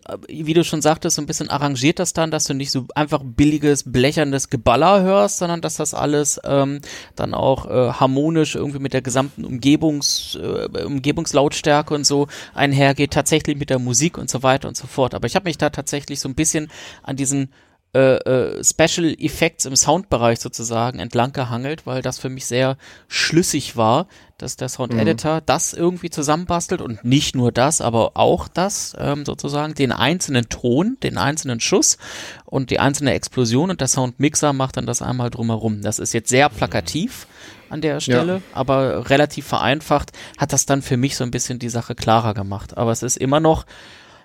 äh, 0.08 0.18
wie 0.28 0.54
du 0.54 0.66
schon 0.66 0.82
sagtest, 0.82 1.16
so 1.16 1.22
ein 1.22 1.26
bisschen 1.26 1.50
arrangiert 1.50 2.00
das 2.00 2.12
dann, 2.12 2.32
dass 2.32 2.44
du 2.44 2.54
nicht 2.54 2.72
so 2.72 2.86
einfach 2.96 3.22
billiges, 3.24 3.90
blechernes 3.90 4.50
Geballer 4.50 5.02
hörst, 5.04 5.38
sondern 5.38 5.62
dass 5.62 5.78
das 5.78 5.94
alles 5.94 6.40
ähm, 6.44 6.82
dann 7.16 7.34
auch 7.34 7.66
äh, 7.66 7.94
harmonisch 7.94 8.56
irgendwie 8.56 8.80
mit 8.80 8.92
der 8.94 9.02
gesamten 9.02 9.46
Umgebungs, 9.46 10.36
äh, 10.36 10.84
Umgebungslautstärke 10.84 11.94
und 11.94 12.06
so 12.06 12.28
einhergeht, 12.54 13.12
tatsächlich 13.12 13.58
mit 13.58 13.70
der 13.70 13.80
Musik 13.80 14.18
und 14.18 14.30
so 14.30 14.44
weiter 14.44 14.68
und 14.68 14.76
so 14.76 14.86
fort. 14.86 15.14
Aber 15.14 15.28
ich 15.28 15.36
habe 15.36 15.48
mich 15.48 15.58
da 15.58 15.70
tatsächlich 15.70 16.20
so 16.20 16.28
ein 16.28 16.36
bisschen 16.36 16.70
an 17.04 17.16
diesen 17.16 17.50
äh, 17.94 18.18
äh, 18.18 18.64
Special 18.64 19.16
Effects 19.18 19.66
im 19.66 19.76
Soundbereich 19.76 20.40
sozusagen 20.40 21.00
entlang 21.00 21.34
gehangelt, 21.34 21.88
weil 21.88 22.04
das 22.04 22.20
für 22.20 22.30
mich 22.30 22.46
sehr 22.46 22.78
schlüssig 23.08 23.78
war, 23.78 24.08
dass 24.38 24.58
der 24.58 24.70
Sound 24.70 24.94
mhm. 24.94 25.00
Editor 25.00 25.38
mhm. 25.38 25.46
das 25.48 25.74
irgendwie 25.74 26.12
zusammenbastelt 26.12 26.82
und 26.82 27.04
nicht 27.04 27.36
nur 27.36 27.52
das, 27.52 27.82
aber 27.82 28.12
auch 28.14 28.48
das 28.48 28.96
ähm, 29.00 29.26
sozusagen, 29.26 29.74
den 29.74 29.92
einzelnen 29.92 30.50
Ton, 30.50 30.98
den 31.02 31.18
einzelnen 31.18 31.60
Schuss 31.60 31.98
und 32.46 32.70
die 32.70 32.80
einzelne 32.80 33.14
Explosion 33.14 33.72
und 33.72 33.82
der 33.82 33.88
Soundmixer 33.88 34.54
macht 34.54 34.78
dann 34.78 34.86
das 34.86 35.02
einmal 35.02 35.32
drumherum. 35.32 35.82
Das 35.82 35.98
ist 35.98 36.14
jetzt 36.14 36.30
sehr 36.30 36.50
plakativ 36.50 37.26
an 37.70 37.82
der 37.82 38.00
Stelle, 38.00 38.34
ja. 38.34 38.42
aber 38.54 39.10
relativ 39.10 39.48
vereinfacht 39.48 40.12
hat 40.38 40.54
das 40.54 40.66
dann 40.66 40.84
für 40.84 40.98
mich 40.98 41.16
so 41.16 41.24
ein 41.24 41.32
bisschen 41.32 41.60
die 41.60 41.70
Sache 41.70 41.96
klarer 41.96 42.34
gemacht. 42.34 42.78
Aber 42.78 42.92
es 42.92 43.04
ist 43.04 43.18
immer 43.18 43.40
noch 43.40 43.66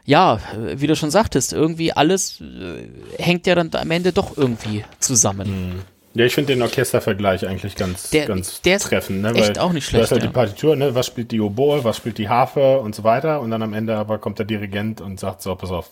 ja, 0.05 0.39
wie 0.75 0.87
du 0.87 0.97
schon 0.97 1.11
sagtest, 1.11 1.53
irgendwie 1.53 1.93
alles 1.93 2.41
äh, 2.41 2.89
hängt 3.23 3.47
ja 3.47 3.55
dann 3.55 3.71
am 3.75 3.91
Ende 3.91 4.13
doch 4.13 4.37
irgendwie 4.37 4.85
zusammen. 5.01 5.73
Mhm. 5.73 5.81
Ja, 6.15 6.25
ich 6.25 6.35
finde 6.35 6.53
den 6.53 6.63
Orchestervergleich 6.63 7.47
eigentlich 7.47 7.75
ganz, 7.75 8.11
der, 8.11 8.27
ganz 8.27 8.63
der 8.63 8.79
treffend. 8.79 9.23
Ne? 9.23 9.33
Echt 9.35 9.57
Weil 9.57 9.59
auch 9.59 9.73
nicht 9.73 9.85
schlecht. 9.85 10.03
Du 10.03 10.05
hast 10.05 10.13
halt 10.13 10.23
ja. 10.23 10.29
die 10.29 10.33
Partitur, 10.33 10.77
ne? 10.77 10.95
was 10.95 11.07
spielt 11.07 11.33
die 11.33 11.41
Oboe, 11.41 11.83
was 11.83 11.97
spielt 11.97 12.19
die 12.19 12.29
Harfe 12.29 12.79
und 12.79 12.95
so 12.95 13.03
weiter. 13.03 13.41
Und 13.41 13.51
dann 13.51 13.63
am 13.63 13.73
Ende 13.73 13.97
aber 13.97 14.19
kommt 14.19 14.39
der 14.39 14.47
Dirigent 14.47 15.01
und 15.01 15.19
sagt 15.19 15.43
so, 15.43 15.55
pass 15.57 15.73
auf. 15.73 15.91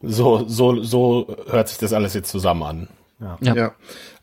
So, 0.00 0.48
so, 0.48 0.82
so 0.82 1.36
hört 1.50 1.68
sich 1.68 1.78
das 1.78 1.92
alles 1.92 2.14
jetzt 2.14 2.30
zusammen 2.30 2.62
an. 2.62 2.88
Ja. 3.20 3.38
ja. 3.40 3.54
ja. 3.54 3.74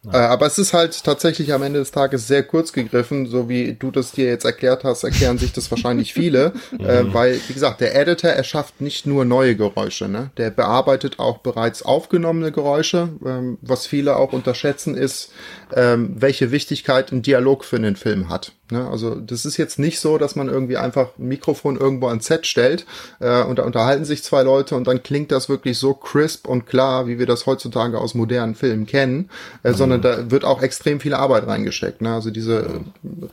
Äh, 0.06 0.18
aber 0.18 0.46
es 0.46 0.58
ist 0.58 0.74
halt 0.74 1.04
tatsächlich 1.04 1.52
am 1.54 1.62
Ende 1.62 1.80
des 1.80 1.92
Tages 1.92 2.28
sehr 2.28 2.44
kurz 2.44 2.72
gegriffen, 2.72 3.28
so 3.28 3.50
wie 3.50 3.74
du 3.74 3.92
das 3.92 4.12
dir 4.14 4.26
jetzt 4.26 4.46
erklärt 4.46 4.84
hast, 4.84 5.04
erklären 5.04 5.38
sich 5.38 5.52
das 5.52 5.70
wahrscheinlich 5.72 6.14
viele, 6.14 6.54
äh, 6.80 7.04
mhm. 7.04 7.14
weil, 7.14 7.40
wie 7.48 7.54
gesagt, 7.54 7.82
der 7.82 7.96
Editor 7.96 8.32
erschafft 8.32 8.80
nicht 8.80 9.06
nur 9.06 9.26
neue 9.26 9.56
Geräusche, 9.56 10.08
ne? 10.08 10.32
der 10.38 10.52
bearbeitet 10.52 11.20
auch 11.20 11.40
bereits 11.40 11.84
aufgenommene 11.84 12.52
Geräusche. 12.52 13.10
Ähm, 13.26 13.58
was 13.62 13.88
viele 13.88 14.16
auch 14.16 14.32
unterschätzen 14.32 14.96
ist, 14.96 15.32
ähm, 15.76 16.16
welche 16.18 16.52
Wichtigkeit 16.52 17.12
ein 17.12 17.22
Dialog 17.22 17.66
für 17.66 17.76
einen 17.76 17.96
Film 17.96 18.30
hat. 18.30 18.54
Ne? 18.72 18.88
Also 18.88 19.16
das 19.16 19.46
ist 19.46 19.58
jetzt 19.58 19.80
nicht 19.80 20.00
so, 20.00 20.18
dass 20.18 20.36
man 20.36 20.48
irgendwie 20.48 20.78
einfach 20.78 21.10
ein 21.18 21.28
Mikrofon 21.28 21.78
irgendwo 21.78 22.08
ans 22.08 22.28
Set 22.28 22.46
stellt 22.46 22.86
äh, 23.20 23.44
und 23.44 23.60
da 23.60 23.64
unterhalten 23.64 24.06
sich 24.06 24.24
zwei 24.24 24.44
Leute 24.44 24.76
und 24.76 24.88
dann 24.88 25.02
klingt 25.04 25.32
das 25.32 25.50
wirklich 25.50 25.78
so 25.78 25.94
crisp 25.94 26.48
und 26.48 26.66
klar, 26.66 27.08
wie 27.08 27.20
wir 27.20 27.26
das 27.26 27.46
heutzutage 27.46 28.00
aus 28.00 28.14
modernen 28.14 28.56
Filmen 28.56 28.86
kennen, 28.86 29.30
äh, 29.64 29.70
mhm. 29.72 29.76
sondern 29.76 30.02
da 30.02 30.32
wird 30.32 30.46
auch 30.46 30.62
extrem 30.62 31.00
viel 31.00 31.14
Arbeit 31.14 31.48
reingesteckt. 31.48 32.02
Ne? 32.02 32.14
Also 32.14 32.32
diese 32.32 32.82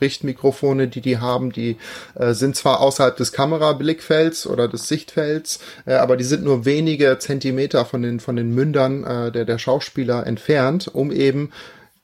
Richtmikrofone, 0.01 0.89
die 0.89 1.01
die 1.01 1.19
haben, 1.19 1.53
die 1.53 1.77
äh, 2.15 2.33
sind 2.33 2.57
zwar 2.57 2.81
außerhalb 2.81 3.17
des 3.17 3.33
Kamerablickfelds 3.33 4.47
oder 4.47 4.69
des 4.69 4.89
Sichtfelds, 4.89 5.61
äh, 5.85 5.95
aber 5.95 6.17
die 6.17 6.25
sind 6.25 6.45
nur 6.45 6.65
wenige 6.65 7.19
Zentimeter 7.19 7.85
von 7.85 8.03
den 8.03 8.21
von 8.21 8.37
den 8.37 8.55
Mündern 8.55 9.05
äh, 9.05 9.33
der 9.33 9.45
der 9.45 9.59
Schauspieler 9.59 10.27
entfernt, 10.27 10.91
um 10.93 11.13
eben 11.13 11.51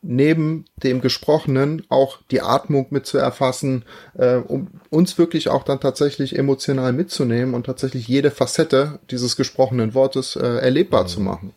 neben 0.03 0.65
dem 0.77 1.01
Gesprochenen 1.01 1.85
auch 1.89 2.19
die 2.31 2.43
Atmung 2.43 2.89
mit 2.91 3.07
zu 3.07 3.19
erfassen, 3.19 3.85
äh, 4.19 4.37
um 4.37 4.69
uns 4.91 5.17
wirklich 5.17 5.49
auch 5.49 5.63
dann 5.63 5.81
tatsächlich 5.81 6.37
emotional 6.37 6.93
mitzunehmen 6.93 7.55
und 7.55 7.67
tatsächlich 7.67 8.09
jede 8.09 8.33
Facette 8.33 8.99
dieses 9.11 9.37
gesprochenen 9.37 9.95
Wortes 9.95 10.37
äh, 10.37 10.45
erlebbar 10.45 11.05
mhm. 11.05 11.09
zu 11.09 11.21
machen. 11.21 11.55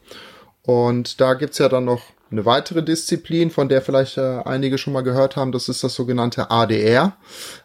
Und 0.61 1.19
da 1.21 1.33
gibt's 1.33 1.57
ja 1.57 1.69
dann 1.69 1.85
noch 1.85 2.01
eine 2.31 2.45
weitere 2.45 2.83
Disziplin, 2.83 3.51
von 3.51 3.69
der 3.69 3.81
vielleicht 3.81 4.17
äh, 4.17 4.41
einige 4.45 4.77
schon 4.77 4.93
mal 4.93 5.01
gehört 5.01 5.35
haben, 5.35 5.51
das 5.51 5.69
ist 5.69 5.83
das 5.83 5.93
sogenannte 5.93 6.51
ADR. 6.51 7.15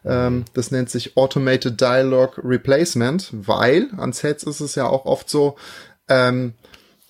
Ähm, 0.05 0.45
das 0.55 0.71
nennt 0.71 0.91
sich 0.91 1.17
Automated 1.17 1.81
Dialogue 1.81 2.41
Replacement, 2.43 3.31
weil 3.33 3.89
an 3.97 4.13
Sets 4.13 4.45
ist 4.45 4.61
es 4.61 4.75
ja 4.75 4.87
auch 4.87 5.07
oft 5.07 5.29
so, 5.31 5.57
ähm, 6.09 6.55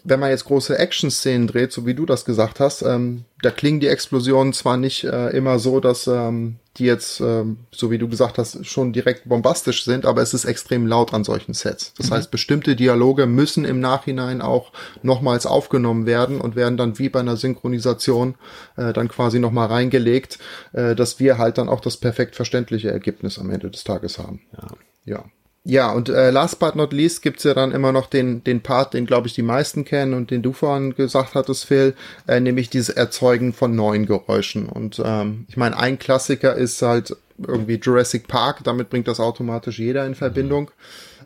wenn 0.05 0.21
man 0.21 0.31
jetzt 0.31 0.45
große 0.45 0.79
Action-Szenen 0.79 1.47
dreht, 1.47 1.73
so 1.73 1.87
wie 1.87 1.95
du 1.95 2.07
das 2.07 2.25
gesagt 2.25 2.61
hast, 2.61 2.83
ähm, 2.83 3.25
da 3.43 3.51
klingen 3.51 3.81
die 3.81 3.89
Explosionen 3.89 4.53
zwar 4.53 4.77
nicht 4.77 5.05
äh, 5.05 5.31
immer 5.31 5.59
so, 5.59 5.81
dass 5.81 6.07
ähm, 6.07 6.57
die 6.77 6.85
jetzt, 6.85 7.21
ähm, 7.21 7.59
so 7.71 7.91
wie 7.91 7.99
du 7.99 8.09
gesagt 8.09 8.39
hast, 8.39 8.65
schon 8.65 8.93
direkt 8.93 9.29
bombastisch 9.29 9.85
sind, 9.85 10.07
aber 10.07 10.23
es 10.23 10.35
ist 10.35 10.45
extrem 10.45 10.87
laut 10.87 11.13
an 11.13 11.25
solchen 11.25 11.53
Sets. 11.53 11.95
Das 11.95 12.11
mhm. 12.11 12.15
heißt, 12.15 12.31
bestimmte 12.31 12.77
Dialoge 12.77 13.27
müssen 13.27 13.65
im 13.65 13.81
Nachhinein 13.81 14.41
auch 14.41 14.73
nochmals 15.03 15.47
aufgenommen 15.47 16.07
werden 16.07 16.41
und 16.41 16.57
werden 16.57 16.77
dann 16.77 16.99
wie 16.99 17.09
bei 17.09 17.21
einer 17.21 17.37
Synchronisation 17.37 18.37
äh, 18.77 18.93
dann 18.93 19.09
quasi 19.09 19.39
nochmal 19.39 19.69
reingelegt, 19.69 20.39
äh, 20.73 20.95
dass 20.95 21.19
wir 21.19 21.39
halt 21.39 21.59
dann 21.59 21.69
auch 21.69 21.81
das 21.81 21.97
perfekt 21.97 22.37
verständliche 22.37 22.91
Ergebnis 22.91 23.39
am 23.39 23.51
Ende 23.51 23.71
des 23.71 23.85
Tages 23.85 24.19
haben. 24.19 24.41
Ja. 24.57 24.69
ja. 25.05 25.25
Ja, 25.63 25.93
und 25.93 26.09
äh, 26.09 26.31
last 26.31 26.59
but 26.59 26.75
not 26.75 26.93
least 26.93 27.21
gibt's 27.21 27.45
ja 27.45 27.53
dann 27.53 27.73
immer 27.73 27.93
noch 27.93 28.07
den, 28.07 28.43
den 28.45 28.63
Part, 28.63 28.95
den 28.95 29.05
glaube 29.05 29.27
ich 29.27 29.35
die 29.35 29.43
meisten 29.43 29.85
kennen 29.85 30.15
und 30.15 30.31
den 30.31 30.41
du 30.41 30.55
vorhin 30.55 30.95
gesagt 30.95 31.35
hattest, 31.35 31.67
Phil, 31.67 31.95
äh, 32.27 32.41
nämlich 32.41 32.71
dieses 32.71 32.89
Erzeugen 32.89 33.53
von 33.53 33.75
neuen 33.77 34.07
Geräuschen. 34.07 34.69
Und 34.71 35.03
ähm, 35.05 35.45
ich 35.49 35.59
meine, 35.59 35.77
ein 35.77 35.99
Klassiker 35.99 36.55
ist 36.55 36.81
halt 36.81 37.15
irgendwie 37.47 37.75
Jurassic 37.75 38.27
Park, 38.27 38.65
damit 38.65 38.89
bringt 38.89 39.07
das 39.07 39.21
automatisch 39.21 39.79
jeder 39.79 40.07
in 40.07 40.15
Verbindung. 40.15 40.71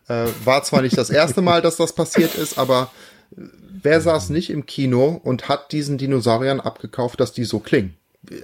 Äh, 0.09 0.27
war 0.45 0.65
zwar 0.65 0.83
nicht 0.83 0.99
das 0.99 1.11
erste 1.11 1.41
Mal, 1.41 1.63
dass 1.63 1.77
das 1.77 1.95
passiert 1.95 2.35
ist, 2.35 2.59
aber 2.59 2.91
wer 3.31 4.01
saß 4.01 4.31
nicht 4.31 4.51
im 4.51 4.67
Kino 4.67 5.21
und 5.23 5.49
hat 5.49 5.71
diesen 5.71 5.97
Dinosauriern 5.97 6.61
abgekauft, 6.61 7.21
dass 7.21 7.33
die 7.33 7.45
so 7.45 7.61
klingen? 7.61 7.97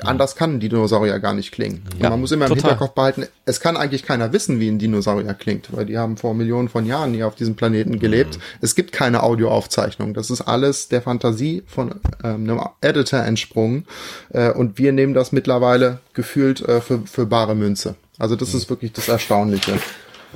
Anders 0.03 0.37
kann 0.37 0.55
ein 0.55 0.61
Dinosaurier 0.61 1.19
gar 1.21 1.35
nicht 1.35 1.53
klingen. 1.53 1.83
Ja, 1.99 2.11
man 2.11 2.21
muss 2.21 2.33
immer 2.33 2.47
im 2.47 2.51
total. 2.51 2.71
Hinterkopf 2.71 2.95
behalten, 2.95 3.27
es 3.45 3.61
kann 3.61 3.77
eigentlich 3.77 4.05
keiner 4.05 4.33
wissen, 4.33 4.61
wie 4.61 4.69
ein 4.69 4.79
Dinosaurier 4.79 5.35
klingt, 5.35 5.69
weil 5.73 5.87
die 5.87 5.99
haben 5.99 6.17
vor 6.17 6.35
Millionen 6.35 6.69
von 6.69 6.87
Jahren 6.87 7.15
hier 7.15 7.27
auf 7.27 7.35
diesem 7.35 7.57
Planeten 7.57 7.99
gelebt. 7.99 8.37
Mhm. 8.37 8.43
Es 8.61 8.75
gibt 8.75 8.93
keine 8.93 9.23
Audioaufzeichnung. 9.23 10.15
Das 10.15 10.31
ist 10.31 10.43
alles 10.43 10.89
der 10.89 11.03
Fantasie 11.03 11.63
von 11.67 11.95
ähm, 12.23 12.49
einem 12.49 12.61
Editor 12.81 13.21
entsprungen. 13.21 13.87
Äh, 14.31 14.53
und 14.53 14.79
wir 14.79 14.93
nehmen 14.93 15.15
das 15.15 15.33
mittlerweile 15.33 16.01
gefühlt 16.13 16.61
äh, 16.63 16.81
für, 16.81 17.01
für 17.07 17.27
bare 17.27 17.55
Münze. 17.55 17.97
Also 18.19 18.37
das 18.37 18.53
mhm. 18.53 18.59
ist 18.59 18.71
wirklich 18.71 18.93
das 18.93 19.09
Erstaunliche. 19.09 19.79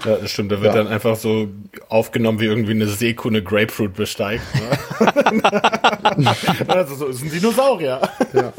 Ja, 0.05 0.17
das 0.17 0.31
stimmt. 0.31 0.51
Da 0.51 0.61
wird 0.61 0.75
ja. 0.75 0.83
dann 0.83 0.93
einfach 0.93 1.17
so 1.17 1.49
aufgenommen, 1.89 2.41
wie 2.41 2.47
irgendwie 2.47 2.73
eine 2.73 2.89
Seekuh 2.89 3.29
eine 3.29 3.43
Grapefruit 3.43 3.95
besteigt. 3.95 4.43
Ne? 4.55 5.43
also 6.69 6.95
so 6.97 7.07
ist 7.07 7.23
ein 7.23 7.31
Dinosaurier. 7.31 8.01
Ja. 8.33 8.53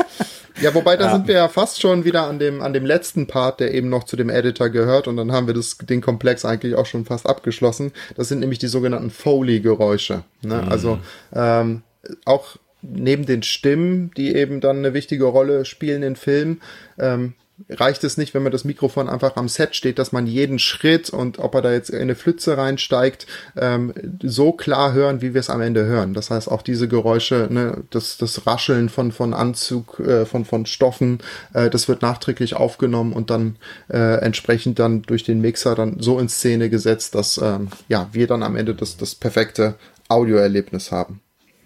Ja, 0.62 0.74
wobei 0.74 0.96
da 0.96 1.06
ja. 1.06 1.12
sind 1.12 1.28
wir 1.28 1.36
ja 1.36 1.48
fast 1.48 1.82
schon 1.82 2.06
wieder 2.06 2.28
an 2.28 2.40
dem, 2.40 2.62
an 2.62 2.74
dem 2.74 2.86
letzten 2.86 3.28
Part, 3.28 3.60
der 3.60 3.74
eben 3.74 3.90
noch 3.90 4.06
zu 4.06 4.16
dem 4.16 4.30
Editor 4.30 4.70
gehört 4.70 5.08
und 5.08 5.18
dann 5.18 5.32
haben 5.32 5.48
wir 5.48 5.54
das, 5.54 5.78
den 5.78 6.02
Komplex 6.02 6.46
eigentlich 6.46 6.76
auch 6.76 6.86
schon 6.86 7.06
fast 7.06 7.28
abgeschlossen. 7.28 7.92
Das 8.16 8.30
sind 8.30 8.40
nämlich 8.40 8.60
die 8.60 8.68
sogenannten 8.68 9.10
Foley-Geräusche. 9.10 10.24
Ne? 10.42 10.62
Mhm. 10.62 10.70
Also 10.70 11.00
ähm, 11.34 11.84
auch 12.26 12.58
neben 12.82 13.26
den 13.26 13.44
Stimmen, 13.44 14.12
die 14.16 14.36
eben 14.36 14.62
dann 14.62 14.78
eine 14.78 14.94
wichtige 14.94 15.26
Rolle 15.26 15.66
spielen 15.66 16.04
in 16.04 16.16
Filmen, 16.16 16.62
ähm, 17.00 17.34
reicht 17.70 18.04
es 18.04 18.18
nicht, 18.18 18.34
wenn 18.34 18.44
man 18.44 18.52
das 18.52 18.66
Mikrofon 18.66 19.08
einfach 19.08 19.38
am 19.38 19.48
Set 19.48 19.76
steht, 19.76 19.98
dass 19.98 20.12
man 20.12 20.28
jeden 20.28 20.60
Schritt 20.60 21.10
und 21.10 21.40
ob 21.40 21.56
er 21.56 21.62
da 21.62 21.72
jetzt 21.72 21.90
in 21.90 22.02
eine 22.02 22.16
Pfütze 22.16 22.58
reinsteigt, 22.58 23.28
ähm, 23.56 23.94
so 24.22 24.52
klar 24.52 24.94
hören, 24.94 25.22
wie 25.22 25.34
wir 25.34 25.40
es 25.40 25.50
am 25.50 25.62
Ende 25.62 25.86
hören. 25.86 26.14
Das 26.14 26.30
heißt, 26.30 26.52
auch 26.52 26.62
diese 26.62 26.88
Geräusche, 26.88 27.48
ne, 27.50 27.84
das, 27.90 28.18
das 28.18 28.46
Rascheln 28.46 28.90
von, 28.90 29.12
von 29.12 29.34
Anzug, 29.34 30.00
äh, 30.00 30.26
von, 30.26 30.44
von 30.44 30.66
Stoffen, 30.66 31.20
äh, 31.54 31.70
das 31.70 31.88
wird 31.88 32.02
nachträglich 32.02 32.56
aufgenommen 32.56 33.14
und 33.14 33.30
dann 33.30 33.56
äh, 33.90 34.20
entsprechend 34.20 34.80
dann 34.80 35.02
durch 35.04 35.24
den 35.24 35.40
Mixer 35.40 35.76
dann 35.76 36.00
so 36.00 36.20
in 36.20 36.30
Szene 36.30 36.70
gesetzt, 36.70 37.16
dass 37.16 37.38
ähm, 37.38 37.70
ja, 37.88 38.10
wir 38.12 38.28
dann 38.28 38.44
am 38.44 38.56
Ende 38.56 38.76
das, 38.76 38.98
das 38.98 39.16
perfekte 39.16 39.76
Audioerlebnis 40.10 40.92
haben. 40.92 41.22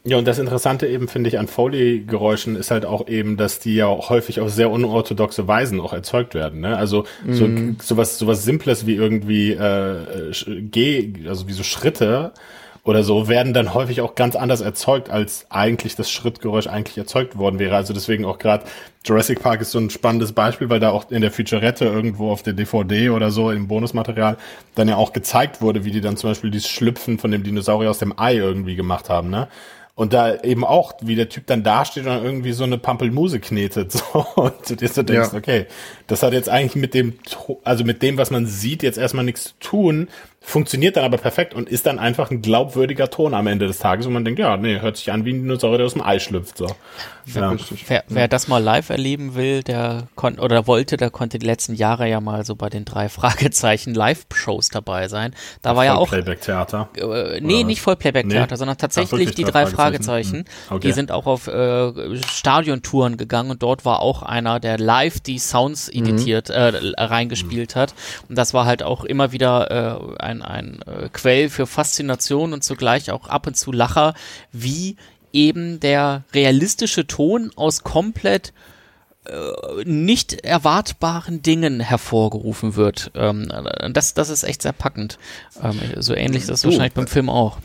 Ja, 0.06 0.18
und 0.18 0.26
das 0.26 0.40
Interessante 0.40 0.88
eben, 0.88 1.08
finde 1.10 1.28
ich, 1.28 1.40
an 1.40 1.48
Foley-Geräuschen 1.48 2.56
ist 2.56 2.72
halt 2.72 2.86
auch 2.86 3.08
eben, 3.08 3.36
dass 3.36 3.60
die 3.60 3.76
ja 3.76 3.88
auch 3.88 4.10
häufig 4.10 4.40
auf 4.40 4.50
sehr 4.50 4.72
unorthodoxe 4.72 5.48
Weisen 5.48 5.82
auch 5.82 5.92
erzeugt 5.92 6.36
werden. 6.36 6.62
Ne? 6.62 6.78
Also 6.78 7.06
so 7.28 7.48
mm. 7.48 7.78
sowas, 7.82 8.18
sowas 8.18 8.46
Simples 8.46 8.86
wie 8.86 8.96
irgendwie 8.96 9.52
äh, 9.52 10.32
G, 10.62 11.14
also 11.28 11.50
wie 11.50 11.54
so 11.54 11.64
Schritte 11.64 12.32
oder 12.86 13.04
so, 13.04 13.28
werden 13.28 13.54
dann 13.54 13.74
häufig 13.74 14.00
auch 14.00 14.16
ganz 14.16 14.38
anders 14.38 14.62
erzeugt, 14.62 15.10
als 15.10 15.46
eigentlich 15.50 15.98
das 15.98 16.10
Schrittgeräusch 16.10 16.68
eigentlich 16.68 16.98
erzeugt 16.98 17.38
worden 17.38 17.60
wäre. 17.60 17.76
Also 17.76 17.94
deswegen 17.94 18.24
auch 18.24 18.38
gerade 18.38 18.64
Jurassic 19.04 19.42
Park 19.42 19.60
ist 19.60 19.72
so 19.72 19.80
ein 19.80 19.90
spannendes 19.90 20.32
Beispiel, 20.32 20.70
weil 20.70 20.80
da 20.80 20.92
auch 20.92 21.12
in 21.12 21.22
der 21.22 21.32
Featurette 21.32 21.84
irgendwo 21.84 22.32
auf 22.32 22.42
der 22.42 22.54
DVD 22.54 23.10
oder 23.10 23.32
so 23.32 23.52
im 23.52 23.68
Bonusmaterial 23.68 24.38
dann 24.76 24.88
ja 24.88 24.96
auch 24.96 25.12
gezeigt 25.12 25.62
wurde, 25.62 25.84
wie 25.84 25.92
die 25.92 26.02
dann 26.02 26.16
zum 26.16 26.30
Beispiel 26.30 26.52
dieses 26.52 26.70
Schlüpfen 26.70 27.20
von 27.20 27.32
dem 27.32 27.44
Dinosaurier 27.44 27.90
aus 27.90 28.00
dem 28.00 28.18
Ei 28.18 28.36
irgendwie 28.36 28.76
gemacht 28.76 29.10
haben. 29.10 29.30
Ne? 29.30 29.50
Und 30.00 30.14
da 30.14 30.34
eben 30.44 30.64
auch, 30.64 30.94
wie 31.02 31.16
der 31.16 31.28
Typ 31.28 31.46
dann 31.48 31.62
dasteht 31.62 32.06
und 32.06 32.24
irgendwie 32.24 32.54
so 32.54 32.64
eine 32.64 32.78
Pampelmuse 32.78 33.42
knetet. 33.42 33.92
So, 34.14 34.26
und 34.38 34.54
du 34.70 34.76
dir 34.78 34.88
so 34.88 35.04
denkst, 35.04 35.34
ja. 35.34 35.38
okay, 35.38 35.66
das 36.08 36.24
hat 36.24 36.32
jetzt 36.32 36.48
eigentlich 36.48 36.78
mit 36.78 36.94
dem, 36.94 37.20
also 37.66 37.84
mit 37.84 38.02
dem, 38.02 38.18
was 38.18 38.32
man 38.32 38.46
sieht, 38.46 38.82
jetzt 38.82 38.98
erstmal 38.98 39.26
nichts 39.26 39.44
zu 39.44 39.54
tun. 39.60 40.08
Funktioniert 40.42 40.96
dann 40.96 41.04
aber 41.04 41.18
perfekt 41.18 41.54
und 41.54 41.70
ist 41.70 41.86
dann 41.86 42.00
einfach 42.00 42.32
ein 42.32 42.42
glaubwürdiger 42.42 43.10
Ton 43.10 43.34
am 43.34 43.48
Ende 43.48 43.68
des 43.68 43.80
Tages 43.80 44.06
und 44.06 44.14
man 44.14 44.26
denkt, 44.26 44.40
ja, 44.40 44.58
nee, 44.58 44.80
hört 44.80 44.98
sich 44.98 45.12
an 45.12 45.26
wie 45.26 45.34
ein 45.34 45.42
Dinosaurier, 45.42 45.78
der 45.78 45.86
aus 45.86 45.94
dem 45.94 46.02
Ei 46.02 46.20
schlüpft. 46.20 46.58
So. 46.58 46.68
Ja. 47.36 47.56
Wer, 47.88 48.04
wer 48.08 48.28
das 48.28 48.48
mal 48.48 48.58
live 48.64 48.90
erleben 48.90 49.36
will, 49.36 49.62
der 49.62 50.08
konnte 50.16 50.42
oder 50.42 50.66
wollte, 50.66 50.98
der 50.98 51.12
konnte 51.12 51.38
die 51.38 51.46
letzten 51.46 51.76
Jahre 51.76 52.10
ja 52.10 52.22
mal 52.22 52.46
so 52.46 52.56
bei 52.56 52.70
den 52.70 52.86
drei 52.86 53.10
Fragezeichen 53.10 53.94
Live-Shows 53.94 54.70
dabei 54.70 55.08
sein. 55.08 55.36
Da 55.62 55.76
war 55.76 55.86
ja 55.86 55.96
auch 55.96 56.10
Playback-Theater. 56.10 56.90
Äh, 56.96 57.42
nee, 57.42 57.64
nicht 57.64 57.82
voll 57.82 57.96
Playback-Theater, 57.96 58.56
nee. 58.56 58.58
sondern 58.58 58.78
tatsächlich 58.78 59.30
Ach, 59.30 59.36
die 59.36 59.44
drei 59.44 59.66
Fragezeichen. 59.68 60.10
Fragezeichen. 60.10 60.46
Okay. 60.70 60.88
Die 60.88 60.92
sind 60.94 61.12
auch 61.12 61.26
auf 61.26 61.48
äh, 61.48 62.18
Stadiontouren 62.26 63.18
gegangen 63.18 63.52
und 63.52 63.62
dort 63.62 63.86
war 63.86 64.02
auch 64.02 64.24
einer, 64.24 64.60
der 64.60 64.78
live 64.78 65.20
die 65.20 65.40
Sounds 65.40 65.92
mhm. 65.94 66.06
editiert, 66.06 66.50
äh, 66.50 66.72
reingespielt 66.98 67.76
mhm. 67.76 67.80
hat. 67.80 67.94
Und 68.28 68.38
das 68.38 68.54
war 68.54 68.66
halt 68.66 68.84
auch 68.84 69.04
immer 69.04 69.32
wieder 69.32 70.10
äh, 70.18 70.24
ein, 70.30 70.42
ein 70.42 70.82
äh, 70.84 71.10
Quell 71.10 71.50
für 71.50 71.68
Faszination 71.68 72.54
und 72.54 72.64
zugleich 72.64 73.12
auch 73.12 73.28
ab 73.28 73.48
und 73.48 73.56
zu 73.56 73.72
Lacher, 73.72 74.14
wie 74.52 74.96
eben 75.34 75.80
der 75.80 76.24
realistische 76.34 77.08
Ton 77.08 77.52
aus 77.56 77.84
komplett 77.84 78.54
äh, 79.26 79.84
nicht 79.84 80.46
erwartbaren 80.46 81.42
Dingen 81.42 81.80
hervorgerufen 81.80 82.76
wird. 82.76 83.12
Ähm, 83.16 83.52
das, 83.92 84.14
das 84.14 84.30
ist 84.30 84.44
echt 84.44 84.62
sehr 84.62 84.74
packend. 84.74 85.18
Ähm, 85.62 85.80
so 85.98 86.14
ähnlich 86.14 86.44
ist 86.44 86.50
das 86.50 86.62
du, 86.62 86.70
wahrscheinlich 86.70 86.94
beim 86.94 87.08
Film 87.08 87.30
auch. 87.30 87.58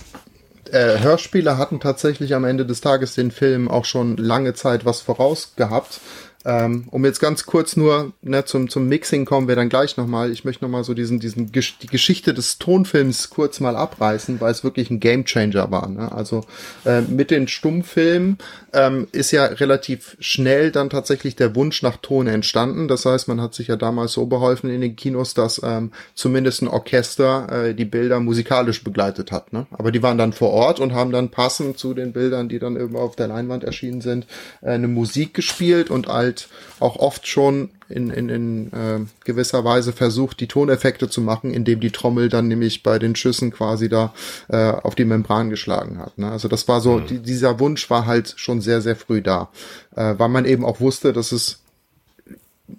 Äh, 0.70 0.98
Hörspiele 1.00 1.56
hatten 1.56 1.80
tatsächlich 1.80 2.34
am 2.34 2.44
Ende 2.44 2.66
des 2.66 2.80
Tages 2.80 3.14
den 3.14 3.30
Film 3.30 3.68
auch 3.68 3.84
schon 3.84 4.16
lange 4.16 4.54
Zeit 4.54 4.84
was 4.84 5.00
voraus 5.00 5.52
gehabt. 5.56 6.00
Ähm, 6.46 6.84
um 6.90 7.04
jetzt 7.04 7.20
ganz 7.20 7.46
kurz 7.46 7.76
nur 7.76 8.12
ne, 8.20 8.44
zum, 8.44 8.68
zum 8.68 8.86
Mixing 8.86 9.24
kommen 9.24 9.48
wir 9.48 9.56
dann 9.56 9.70
gleich 9.70 9.96
nochmal. 9.96 10.30
Ich 10.30 10.44
möchte 10.44 10.64
nochmal 10.64 10.84
so 10.84 10.92
diesen, 10.92 11.18
diesen 11.18 11.50
die 11.52 11.86
Geschichte 11.86 12.34
des 12.34 12.58
Tonfilms 12.58 13.30
kurz 13.30 13.60
mal 13.60 13.76
abreißen, 13.76 14.40
weil 14.40 14.52
es 14.52 14.62
wirklich 14.62 14.90
ein 14.90 15.00
Gamechanger 15.00 15.70
war. 15.70 15.88
Ne? 15.88 16.12
Also 16.12 16.44
äh, 16.84 17.00
mit 17.00 17.30
den 17.30 17.48
Stummfilmen 17.48 18.36
ähm, 18.74 19.08
ist 19.12 19.30
ja 19.30 19.46
relativ 19.46 20.16
schnell 20.20 20.70
dann 20.70 20.90
tatsächlich 20.90 21.34
der 21.34 21.54
Wunsch 21.54 21.82
nach 21.82 21.96
Ton 21.96 22.26
entstanden. 22.26 22.88
Das 22.88 23.06
heißt, 23.06 23.26
man 23.26 23.40
hat 23.40 23.54
sich 23.54 23.68
ja 23.68 23.76
damals 23.76 24.12
so 24.12 24.26
beholfen 24.26 24.68
in 24.68 24.82
den 24.82 24.96
Kinos, 24.96 25.32
dass 25.32 25.62
ähm, 25.64 25.92
zumindest 26.14 26.60
ein 26.60 26.68
Orchester 26.68 27.68
äh, 27.68 27.74
die 27.74 27.86
Bilder 27.86 28.20
musikalisch 28.20 28.84
begleitet 28.84 29.32
hat. 29.32 29.54
Ne? 29.54 29.66
Aber 29.70 29.92
die 29.92 30.02
waren 30.02 30.18
dann 30.18 30.34
vor 30.34 30.50
Ort 30.50 30.78
und 30.78 30.92
haben 30.92 31.10
dann 31.10 31.30
passend 31.30 31.78
zu 31.78 31.94
den 31.94 32.12
Bildern, 32.12 32.50
die 32.50 32.58
dann 32.58 32.76
irgendwo 32.76 32.98
auf 32.98 33.16
der 33.16 33.28
Leinwand 33.28 33.64
erschienen 33.64 34.02
sind, 34.02 34.26
äh, 34.60 34.72
eine 34.72 34.88
Musik 34.88 35.32
gespielt 35.32 35.88
und 35.88 36.08
all 36.08 36.33
halt 36.34 36.48
auch 36.80 36.96
oft 36.96 37.26
schon 37.26 37.70
in, 37.88 38.10
in, 38.10 38.28
in 38.28 38.72
äh, 38.72 39.00
gewisser 39.24 39.64
Weise 39.64 39.92
versucht, 39.92 40.40
die 40.40 40.48
Toneffekte 40.48 41.08
zu 41.08 41.20
machen, 41.20 41.52
indem 41.52 41.80
die 41.80 41.90
Trommel 41.90 42.28
dann 42.28 42.48
nämlich 42.48 42.82
bei 42.82 42.98
den 42.98 43.14
Schüssen 43.14 43.50
quasi 43.50 43.88
da 43.88 44.12
äh, 44.48 44.70
auf 44.70 44.94
die 44.94 45.04
Membran 45.04 45.50
geschlagen 45.50 45.98
hat. 45.98 46.18
Ne? 46.18 46.30
Also 46.30 46.48
das 46.48 46.66
war 46.66 46.80
so, 46.80 46.98
mhm. 46.98 47.06
die, 47.06 47.18
dieser 47.20 47.60
Wunsch 47.60 47.88
war 47.90 48.06
halt 48.06 48.34
schon 48.36 48.60
sehr, 48.60 48.80
sehr 48.80 48.96
früh 48.96 49.22
da, 49.22 49.50
äh, 49.94 50.14
weil 50.18 50.28
man 50.28 50.44
eben 50.44 50.64
auch 50.64 50.80
wusste, 50.80 51.12
dass 51.12 51.32
es 51.32 51.60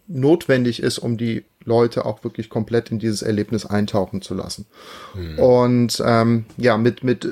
notwendig 0.07 0.81
ist, 0.81 0.97
um 0.97 1.17
die 1.17 1.45
Leute 1.63 2.05
auch 2.05 2.23
wirklich 2.23 2.49
komplett 2.49 2.91
in 2.91 2.99
dieses 2.99 3.21
Erlebnis 3.21 3.65
eintauchen 3.65 4.21
zu 4.21 4.33
lassen. 4.33 4.65
Mhm. 5.15 5.39
Und 5.39 6.03
ähm, 6.05 6.45
ja, 6.57 6.77
mit, 6.77 7.03
mit 7.03 7.27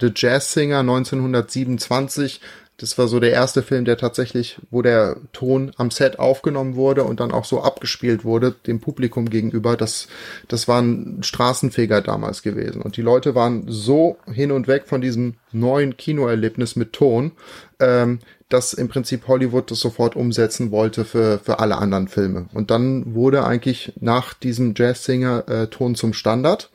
The 0.00 0.10
Jazz 0.14 0.52
Singer 0.52 0.80
1927 0.80 2.40
das 2.78 2.96
war 2.96 3.08
so 3.08 3.18
der 3.18 3.32
erste 3.32 3.62
Film, 3.62 3.84
der 3.84 3.96
tatsächlich, 3.96 4.58
wo 4.70 4.82
der 4.82 5.16
Ton 5.32 5.72
am 5.76 5.90
Set 5.90 6.20
aufgenommen 6.20 6.76
wurde 6.76 7.02
und 7.02 7.18
dann 7.18 7.32
auch 7.32 7.44
so 7.44 7.60
abgespielt 7.60 8.24
wurde, 8.24 8.54
dem 8.66 8.80
Publikum 8.80 9.28
gegenüber. 9.28 9.76
Das, 9.76 10.06
das 10.46 10.68
war 10.68 10.80
ein 10.80 11.22
Straßenfeger 11.24 12.00
damals 12.02 12.42
gewesen. 12.42 12.80
Und 12.80 12.96
die 12.96 13.02
Leute 13.02 13.34
waren 13.34 13.64
so 13.66 14.16
hin 14.32 14.52
und 14.52 14.68
weg 14.68 14.84
von 14.86 15.00
diesem 15.00 15.34
neuen 15.50 15.96
Kinoerlebnis 15.96 16.76
mit 16.76 16.92
Ton, 16.92 17.32
ähm, 17.80 18.20
dass 18.48 18.74
im 18.74 18.88
Prinzip 18.88 19.26
Hollywood 19.26 19.72
das 19.72 19.80
sofort 19.80 20.14
umsetzen 20.14 20.70
wollte 20.70 21.04
für, 21.04 21.40
für 21.40 21.58
alle 21.58 21.78
anderen 21.78 22.06
Filme. 22.06 22.46
Und 22.54 22.70
dann 22.70 23.12
wurde 23.12 23.44
eigentlich 23.44 23.92
nach 24.00 24.34
diesem 24.34 24.74
Jazzsinger 24.76 25.48
äh, 25.48 25.66
Ton 25.66 25.96
zum 25.96 26.12
Standard. 26.12 26.70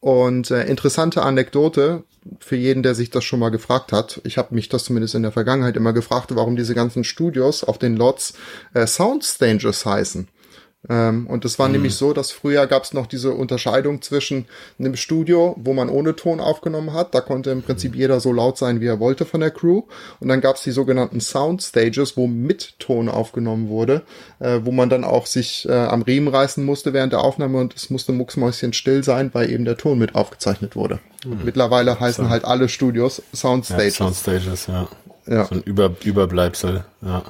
Und 0.00 0.50
äh, 0.50 0.64
interessante 0.64 1.22
Anekdote, 1.22 2.04
für 2.38 2.56
jeden, 2.56 2.82
der 2.82 2.94
sich 2.94 3.10
das 3.10 3.24
schon 3.24 3.40
mal 3.40 3.50
gefragt 3.50 3.92
hat. 3.92 4.20
Ich 4.24 4.38
habe 4.38 4.54
mich 4.54 4.68
das 4.68 4.84
zumindest 4.84 5.14
in 5.14 5.22
der 5.22 5.32
Vergangenheit 5.32 5.76
immer 5.76 5.92
gefragt, 5.92 6.34
warum 6.34 6.56
diese 6.56 6.74
ganzen 6.74 7.04
Studios 7.04 7.64
auf 7.64 7.78
den 7.78 7.96
Lots 7.96 8.34
äh, 8.74 8.86
Soundstages 8.86 9.86
heißen. 9.86 10.28
Ähm, 10.88 11.26
und 11.26 11.44
es 11.44 11.58
war 11.58 11.68
mhm. 11.68 11.74
nämlich 11.74 11.94
so, 11.94 12.14
dass 12.14 12.30
früher 12.30 12.66
gab 12.66 12.84
es 12.84 12.94
noch 12.94 13.06
diese 13.06 13.32
Unterscheidung 13.32 14.00
zwischen 14.00 14.46
einem 14.78 14.96
Studio, 14.96 15.54
wo 15.58 15.74
man 15.74 15.90
ohne 15.90 16.16
Ton 16.16 16.40
aufgenommen 16.40 16.94
hat. 16.94 17.14
Da 17.14 17.20
konnte 17.20 17.50
im 17.50 17.62
Prinzip 17.62 17.94
jeder 17.94 18.18
so 18.20 18.32
laut 18.32 18.56
sein, 18.56 18.80
wie 18.80 18.86
er 18.86 18.98
wollte 18.98 19.26
von 19.26 19.40
der 19.40 19.50
Crew. 19.50 19.82
Und 20.20 20.28
dann 20.28 20.40
gab 20.40 20.56
es 20.56 20.62
die 20.62 20.70
sogenannten 20.70 21.20
Soundstages, 21.20 22.16
wo 22.16 22.26
mit 22.26 22.78
Ton 22.78 23.10
aufgenommen 23.10 23.68
wurde, 23.68 24.02
äh, 24.38 24.60
wo 24.62 24.72
man 24.72 24.88
dann 24.88 25.04
auch 25.04 25.26
sich 25.26 25.68
äh, 25.68 25.72
am 25.72 26.02
Riemen 26.02 26.28
reißen 26.28 26.64
musste 26.64 26.94
während 26.94 27.12
der 27.12 27.20
Aufnahme 27.20 27.58
und 27.58 27.74
es 27.76 27.90
musste 27.90 28.12
mucksmäuschen 28.12 28.72
still 28.72 29.04
sein, 29.04 29.30
weil 29.34 29.50
eben 29.50 29.66
der 29.66 29.76
Ton 29.76 29.98
mit 29.98 30.14
aufgezeichnet 30.14 30.76
wurde. 30.76 30.98
Mhm. 31.26 31.40
Mittlerweile 31.44 32.00
heißen 32.00 32.24
so. 32.24 32.30
halt 32.30 32.46
alle 32.46 32.70
Studios 32.70 33.22
Soundstages. 33.34 33.98
Ja, 33.98 34.06
Soundstages, 34.06 34.66
ja. 34.66 34.88
ja. 35.26 35.44
So 35.44 35.56
ein 35.56 35.62
Über 35.62 35.92
Überbleibsel, 36.02 36.84
ja. 37.02 37.22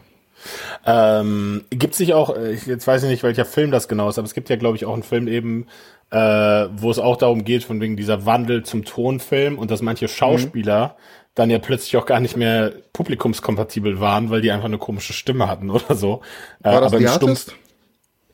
Ähm, 0.87 1.65
gibt 1.71 1.95
es 1.95 2.01
nicht 2.01 2.15
auch, 2.15 2.37
äh, 2.37 2.53
ich 2.53 2.67
jetzt 2.67 2.87
weiß 2.87 3.03
ich 3.03 3.11
nicht, 3.11 3.23
welcher 3.23 3.45
Film 3.45 3.71
das 3.71 3.89
genau 3.89 4.09
ist, 4.09 4.19
aber 4.19 4.27
es 4.27 4.35
gibt 4.35 4.49
ja, 4.49 4.57
glaube 4.57 4.77
ich, 4.77 4.87
auch 4.87 4.95
einen 4.95 5.03
Film 5.03 5.29
eben, 5.29 5.67
äh, 6.11 6.19
wo 6.19 6.91
es 6.91 6.99
auch 6.99 7.17
darum 7.17 7.45
geht, 7.45 7.65
von 7.65 7.81
wegen 7.81 7.97
dieser 7.97 8.27
Wandel 8.27 8.63
zum 8.65 8.85
Tonfilm 8.85 9.59
und 9.59 9.71
dass 9.71 9.83
manche 9.83 10.09
Schauspieler 10.09 10.97
mhm. 10.97 11.31
dann 11.35 11.51
ja 11.51 11.59
plötzlich 11.59 11.97
auch 11.97 12.07
gar 12.07 12.21
nicht 12.21 12.37
mehr 12.37 12.73
publikumskompatibel 12.93 14.01
waren, 14.01 14.31
weil 14.31 14.41
die 14.41 14.51
einfach 14.51 14.67
eine 14.67 14.79
komische 14.79 15.13
Stimme 15.13 15.49
hatten 15.49 15.71
oder 15.71 15.95
so. 15.95 16.23
War 16.61 16.79
äh, 16.79 16.81
das 16.81 16.93
aber 16.93 16.99
die 16.99 17.09
Stumpf 17.09 17.47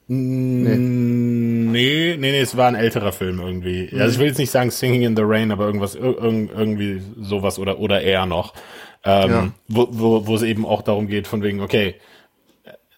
Nee. 0.08 0.76
nee, 0.76 2.16
nee, 2.16 2.30
nee, 2.30 2.40
es 2.40 2.56
war 2.56 2.68
ein 2.68 2.76
älterer 2.76 3.10
Film 3.10 3.40
irgendwie. 3.40 3.88
Mhm. 3.90 4.00
Also 4.00 4.14
ich 4.14 4.18
will 4.20 4.28
jetzt 4.28 4.38
nicht 4.38 4.52
sagen 4.52 4.70
Singing 4.70 5.02
in 5.02 5.16
the 5.16 5.22
Rain, 5.24 5.50
aber 5.50 5.66
irgendwas, 5.66 5.96
irgendwie 5.96 7.02
sowas 7.18 7.58
oder, 7.58 7.80
oder 7.80 8.02
eher 8.02 8.24
noch. 8.24 8.54
Ähm, 9.06 9.30
ja. 9.30 9.48
wo, 9.68 9.88
wo, 9.90 10.26
wo 10.26 10.34
es 10.34 10.42
eben 10.42 10.66
auch 10.66 10.82
darum 10.82 11.06
geht, 11.06 11.28
von 11.28 11.42
wegen, 11.42 11.60
okay, 11.60 11.94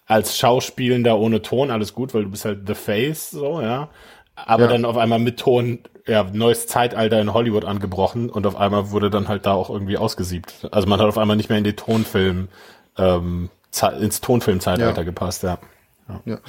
als 0.07 0.37
Schauspielender 0.37 1.19
ohne 1.19 1.43
Ton, 1.43 1.69
alles 1.69 1.93
gut, 1.93 2.15
weil 2.15 2.23
du 2.23 2.31
bist 2.31 2.43
halt 2.43 2.67
the 2.67 2.73
face, 2.73 3.29
so, 3.29 3.61
ja. 3.61 3.89
Aber 4.35 4.63
ja. 4.63 4.69
dann 4.69 4.85
auf 4.85 4.97
einmal 4.97 5.19
mit 5.19 5.39
Ton, 5.39 5.79
ja, 6.07 6.23
neues 6.23 6.65
Zeitalter 6.65 7.21
in 7.21 7.33
Hollywood 7.33 7.63
angebrochen 7.63 8.31
und 8.31 8.47
auf 8.47 8.55
einmal 8.55 8.89
wurde 8.89 9.11
dann 9.11 9.27
halt 9.27 9.45
da 9.45 9.53
auch 9.53 9.69
irgendwie 9.69 9.97
ausgesiebt. 9.97 10.67
Also 10.71 10.87
man 10.87 10.99
hat 10.99 11.07
auf 11.07 11.17
einmal 11.19 11.37
nicht 11.37 11.49
mehr 11.49 11.59
in 11.59 11.63
die 11.63 11.75
Tonfilm, 11.75 12.47
ähm, 12.97 13.49
ins 13.99 14.19
Tonfilmzeitalter 14.19 15.01
ja. 15.01 15.03
gepasst, 15.03 15.43
ja. 15.43 15.59
Ja. 16.25 16.39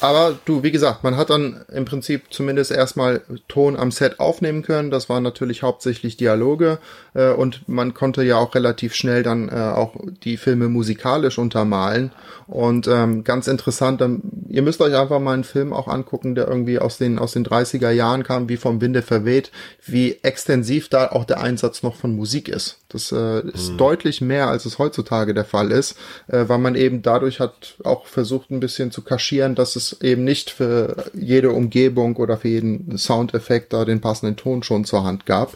Aber 0.00 0.38
du, 0.44 0.62
wie 0.62 0.72
gesagt, 0.72 1.04
man 1.04 1.16
hat 1.16 1.30
dann 1.30 1.64
im 1.72 1.84
Prinzip 1.84 2.24
zumindest 2.30 2.72
erstmal 2.72 3.22
Ton 3.48 3.76
am 3.76 3.90
Set 3.90 4.18
aufnehmen 4.20 4.62
können. 4.62 4.90
Das 4.90 5.08
waren 5.08 5.22
natürlich 5.22 5.62
hauptsächlich 5.62 6.16
Dialoge 6.16 6.78
äh, 7.14 7.30
und 7.30 7.68
man 7.68 7.94
konnte 7.94 8.22
ja 8.22 8.36
auch 8.36 8.54
relativ 8.54 8.94
schnell 8.94 9.22
dann 9.22 9.48
äh, 9.48 9.52
auch 9.52 9.94
die 10.24 10.36
Filme 10.36 10.68
musikalisch 10.68 11.38
untermalen. 11.38 12.10
Und 12.46 12.88
ähm, 12.88 13.24
ganz 13.24 13.46
interessant, 13.46 14.00
dann, 14.00 14.20
ihr 14.52 14.60
müsst 14.60 14.82
euch 14.82 14.94
einfach 14.94 15.18
mal 15.18 15.32
einen 15.32 15.44
Film 15.44 15.72
auch 15.72 15.88
angucken, 15.88 16.34
der 16.34 16.46
irgendwie 16.46 16.78
aus 16.78 16.98
den, 16.98 17.18
aus 17.18 17.32
den 17.32 17.44
30er 17.44 17.90
Jahren 17.90 18.22
kam, 18.22 18.50
wie 18.50 18.58
vom 18.58 18.82
Winde 18.82 19.00
verweht, 19.00 19.50
wie 19.86 20.18
extensiv 20.22 20.90
da 20.90 21.08
auch 21.08 21.24
der 21.24 21.40
Einsatz 21.40 21.82
noch 21.82 21.96
von 21.96 22.14
Musik 22.14 22.50
ist. 22.50 22.78
Das 22.90 23.12
äh, 23.12 23.40
ist 23.48 23.72
mhm. 23.72 23.78
deutlich 23.78 24.20
mehr, 24.20 24.48
als 24.48 24.66
es 24.66 24.78
heutzutage 24.78 25.32
der 25.32 25.46
Fall 25.46 25.72
ist, 25.72 25.96
äh, 26.28 26.44
weil 26.48 26.58
man 26.58 26.74
eben 26.74 27.00
dadurch 27.00 27.40
hat 27.40 27.76
auch 27.82 28.04
versucht, 28.04 28.50
ein 28.50 28.60
bisschen 28.60 28.90
zu 28.90 29.00
kaschieren, 29.00 29.54
dass 29.54 29.74
es 29.74 30.02
eben 30.02 30.22
nicht 30.22 30.50
für 30.50 31.06
jede 31.14 31.50
Umgebung 31.50 32.16
oder 32.16 32.36
für 32.36 32.48
jeden 32.48 32.98
Soundeffekt 32.98 33.72
da 33.72 33.86
den 33.86 34.02
passenden 34.02 34.36
Ton 34.36 34.62
schon 34.62 34.84
zur 34.84 35.02
Hand 35.02 35.24
gab. 35.24 35.54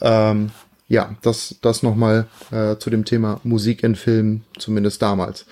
Ähm, 0.00 0.52
ja, 0.90 1.14
das, 1.20 1.56
das 1.60 1.82
nochmal 1.82 2.26
äh, 2.50 2.76
zu 2.76 2.88
dem 2.88 3.04
Thema 3.04 3.40
Musik 3.44 3.82
in 3.82 3.94
Filmen, 3.94 4.44
zumindest 4.58 5.02
damals. 5.02 5.44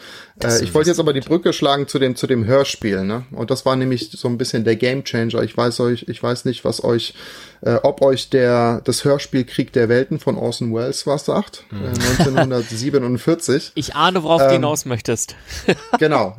Äh, 0.42 0.64
ich 0.64 0.72
wollte 0.72 0.88
jetzt 0.88 0.98
aber 0.98 1.12
die 1.12 1.20
Brücke 1.20 1.52
schlagen 1.52 1.86
zu 1.88 1.98
dem, 1.98 2.16
zu 2.16 2.26
dem 2.26 2.46
Hörspiel, 2.46 3.04
ne? 3.04 3.26
Und 3.32 3.50
das 3.50 3.66
war 3.66 3.76
nämlich 3.76 4.10
so 4.12 4.28
ein 4.28 4.38
bisschen 4.38 4.64
der 4.64 4.76
Gamechanger. 4.76 5.42
Ich 5.42 5.54
weiß 5.54 5.80
euch, 5.80 6.06
ich 6.08 6.22
weiß 6.22 6.46
nicht, 6.46 6.64
was 6.64 6.82
euch, 6.82 7.12
äh, 7.60 7.74
ob 7.82 8.00
euch 8.00 8.30
der, 8.30 8.80
das 8.84 9.04
Hörspiel 9.04 9.44
Krieg 9.44 9.74
der 9.74 9.90
Welten 9.90 10.18
von 10.18 10.38
Orson 10.38 10.74
Welles 10.74 11.06
was 11.06 11.26
sagt, 11.26 11.64
mhm. 11.70 11.84
äh, 11.84 11.88
1947. 11.88 13.72
Ich 13.74 13.94
ahne, 13.94 14.22
worauf 14.22 14.40
ähm, 14.40 14.48
du 14.48 14.54
hinaus 14.54 14.86
möchtest. 14.86 15.36
genau. 15.98 16.36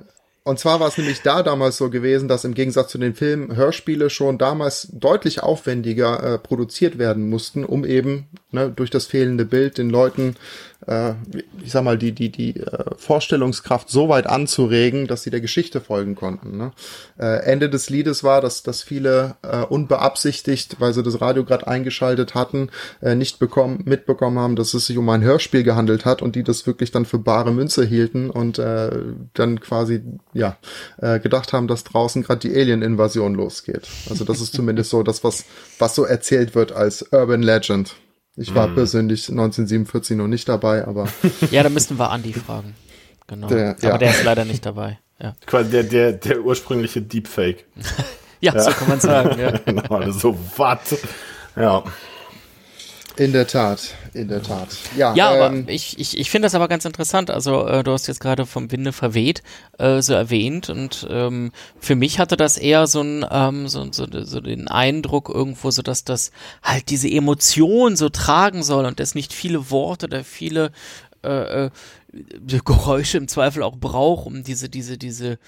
Und 0.47 0.59
zwar 0.59 0.79
war 0.79 0.87
es 0.87 0.97
nämlich 0.97 1.23
da 1.23 1.43
damals 1.43 1.75
so 1.75 1.89
gewesen, 1.89 2.29
dass 2.29 2.45
im 2.45 2.53
Gegensatz 2.53 2.89
zu 2.91 2.97
den 2.97 3.15
Filmen 3.15 3.57
Hörspiele 3.57 4.09
schon 4.09 4.37
damals 4.37 4.87
deutlich 4.93 5.43
aufwendiger 5.43 6.23
äh, 6.23 6.39
produziert 6.39 6.97
werden 6.97 7.29
mussten, 7.29 7.65
um 7.65 7.83
eben 7.83 8.29
ne, 8.51 8.71
durch 8.73 8.89
das 8.89 9.07
fehlende 9.07 9.43
Bild 9.43 9.77
den 9.77 9.89
Leuten 9.89 10.37
äh, 10.85 11.13
ich 11.63 11.71
sag 11.71 11.83
mal, 11.83 11.97
die, 11.97 12.11
die, 12.11 12.31
die 12.31 12.59
äh, 12.59 12.95
Vorstellungskraft 12.97 13.89
so 13.89 14.09
weit 14.09 14.27
anzuregen, 14.27 15.07
dass 15.07 15.23
sie 15.23 15.29
der 15.29 15.41
Geschichte 15.41 15.81
folgen 15.81 16.15
konnten. 16.15 16.57
Ne? 16.57 16.71
Äh, 17.19 17.43
Ende 17.45 17.69
des 17.69 17.89
Liedes 17.89 18.23
war, 18.23 18.41
dass, 18.41 18.63
dass 18.63 18.83
viele 18.83 19.35
äh, 19.41 19.63
unbeabsichtigt, 19.63 20.79
weil 20.79 20.93
sie 20.93 21.03
das 21.03 21.19
Radio 21.21 21.43
gerade 21.43 21.67
eingeschaltet 21.67 22.35
hatten, 22.35 22.69
äh, 23.01 23.15
nicht 23.15 23.39
bekommen, 23.39 23.81
mitbekommen 23.85 24.37
haben, 24.39 24.55
dass 24.55 24.73
es 24.73 24.87
sich 24.87 24.97
um 24.97 25.09
ein 25.09 25.23
Hörspiel 25.23 25.63
gehandelt 25.63 26.05
hat 26.05 26.21
und 26.21 26.35
die 26.35 26.43
das 26.43 26.67
wirklich 26.67 26.91
dann 26.91 27.05
für 27.05 27.19
bare 27.19 27.51
Münze 27.51 27.83
hielten 27.83 28.29
und 28.29 28.59
äh, 28.59 28.91
dann 29.33 29.59
quasi 29.59 30.03
ja 30.33 30.57
äh, 30.97 31.19
gedacht 31.19 31.53
haben, 31.53 31.67
dass 31.67 31.83
draußen 31.83 32.23
gerade 32.23 32.47
die 32.47 32.55
Alien-Invasion 32.55 33.33
losgeht. 33.33 33.87
Also 34.09 34.23
das 34.25 34.41
ist 34.41 34.53
zumindest 34.53 34.89
so 34.89 35.03
das, 35.03 35.23
was, 35.23 35.45
was 35.79 35.95
so 35.95 36.03
erzählt 36.03 36.55
wird 36.55 36.71
als 36.71 37.11
Urban 37.11 37.41
Legend. 37.41 37.95
Ich 38.39 38.53
war 38.53 38.67
mm. 38.67 38.75
persönlich 38.75 39.29
1947 39.29 40.15
noch 40.15 40.27
nicht 40.27 40.47
dabei, 40.47 40.87
aber. 40.87 41.07
ja, 41.51 41.63
da 41.63 41.69
müssten 41.69 41.97
wir 41.97 42.13
Andy 42.13 42.33
fragen. 42.33 42.75
Genau. 43.25 43.47
Der, 43.47 43.75
ja. 43.81 43.89
Aber 43.89 43.97
der 43.97 44.11
ist 44.11 44.23
leider 44.23 44.45
nicht 44.45 44.65
dabei. 44.65 44.99
Ja. 45.19 45.35
Quasi 45.47 45.71
der, 45.71 45.83
der, 45.83 46.13
der 46.13 46.41
ursprüngliche 46.41 47.01
Deepfake. 47.01 47.65
ja, 48.39 48.53
ja, 48.55 48.61
so 48.61 48.71
kann 48.71 48.87
man 48.87 48.99
sagen. 48.99 49.39
Ja. 49.39 49.51
genau, 49.65 50.11
so 50.11 50.37
was. 50.55 50.97
Ja. 51.55 51.83
In 53.17 53.33
der 53.33 53.47
Tat, 53.47 53.95
in 54.13 54.27
der 54.27 54.43
Tat. 54.43 54.69
Ja, 54.95 55.15
ja 55.15 55.33
ähm, 55.35 55.61
aber 55.61 55.71
ich, 55.71 55.99
ich, 55.99 56.17
ich 56.17 56.29
finde 56.29 56.45
das 56.45 56.53
aber 56.53 56.67
ganz 56.67 56.85
interessant. 56.85 57.31
Also 57.31 57.65
äh, 57.65 57.83
du 57.83 57.91
hast 57.91 58.07
jetzt 58.07 58.19
gerade 58.19 58.45
vom 58.45 58.71
Winde 58.71 58.93
verweht 58.93 59.41
äh, 59.79 60.01
so 60.01 60.13
erwähnt 60.13 60.69
und 60.69 61.07
ähm, 61.09 61.51
für 61.79 61.95
mich 61.95 62.19
hatte 62.19 62.37
das 62.37 62.57
eher 62.57 62.85
so, 62.85 63.01
ein, 63.01 63.25
ähm, 63.29 63.67
so, 63.67 63.91
so, 63.91 64.05
so 64.11 64.39
den 64.39 64.67
Eindruck 64.67 65.29
irgendwo, 65.29 65.71
so 65.71 65.81
dass 65.81 66.03
das 66.03 66.31
halt 66.61 66.89
diese 66.89 67.09
Emotion 67.09 67.95
so 67.95 68.09
tragen 68.09 68.61
soll 68.61 68.85
und 68.85 68.99
es 68.99 69.15
nicht 69.15 69.33
viele 69.33 69.71
Worte 69.71 70.05
oder 70.05 70.23
viele 70.23 70.71
äh, 71.23 71.65
äh, 71.65 71.69
Geräusche 72.63 73.17
im 73.17 73.27
Zweifel 73.27 73.63
auch 73.63 73.77
braucht, 73.77 74.27
um 74.27 74.43
diese, 74.43 74.69
diese, 74.69 74.97
diese 74.97 75.39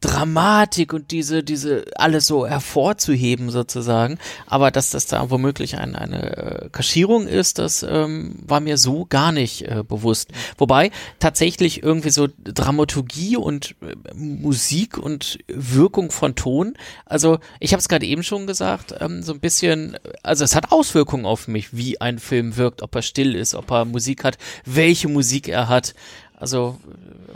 Dramatik 0.00 0.92
und 0.92 1.10
diese, 1.10 1.42
diese, 1.42 1.84
alles 1.96 2.26
so 2.26 2.46
hervorzuheben 2.46 3.50
sozusagen. 3.50 4.18
Aber 4.46 4.70
dass 4.70 4.90
das 4.90 5.06
da 5.06 5.30
womöglich 5.30 5.78
ein, 5.78 5.96
eine 5.96 6.36
äh, 6.36 6.68
Kaschierung 6.70 7.26
ist, 7.26 7.58
das 7.58 7.82
ähm, 7.88 8.36
war 8.46 8.60
mir 8.60 8.76
so 8.76 9.06
gar 9.06 9.32
nicht 9.32 9.62
äh, 9.62 9.82
bewusst. 9.86 10.30
Wobei 10.58 10.90
tatsächlich 11.18 11.82
irgendwie 11.82 12.10
so 12.10 12.28
Dramaturgie 12.44 13.36
und 13.36 13.74
äh, 13.82 14.14
Musik 14.14 14.98
und 14.98 15.38
Wirkung 15.48 16.10
von 16.10 16.34
Ton, 16.34 16.74
also 17.04 17.38
ich 17.60 17.72
habe 17.72 17.80
es 17.80 17.88
gerade 17.88 18.06
eben 18.06 18.22
schon 18.22 18.46
gesagt, 18.46 18.94
ähm, 19.00 19.22
so 19.22 19.32
ein 19.32 19.40
bisschen, 19.40 19.96
also 20.22 20.44
es 20.44 20.54
hat 20.54 20.72
Auswirkungen 20.72 21.26
auf 21.26 21.48
mich, 21.48 21.76
wie 21.76 22.00
ein 22.00 22.18
Film 22.18 22.56
wirkt, 22.56 22.82
ob 22.82 22.94
er 22.94 23.02
still 23.02 23.34
ist, 23.34 23.54
ob 23.54 23.70
er 23.70 23.84
Musik 23.84 24.24
hat, 24.24 24.38
welche 24.64 25.08
Musik 25.08 25.48
er 25.48 25.68
hat. 25.68 25.94
Also 26.38 26.78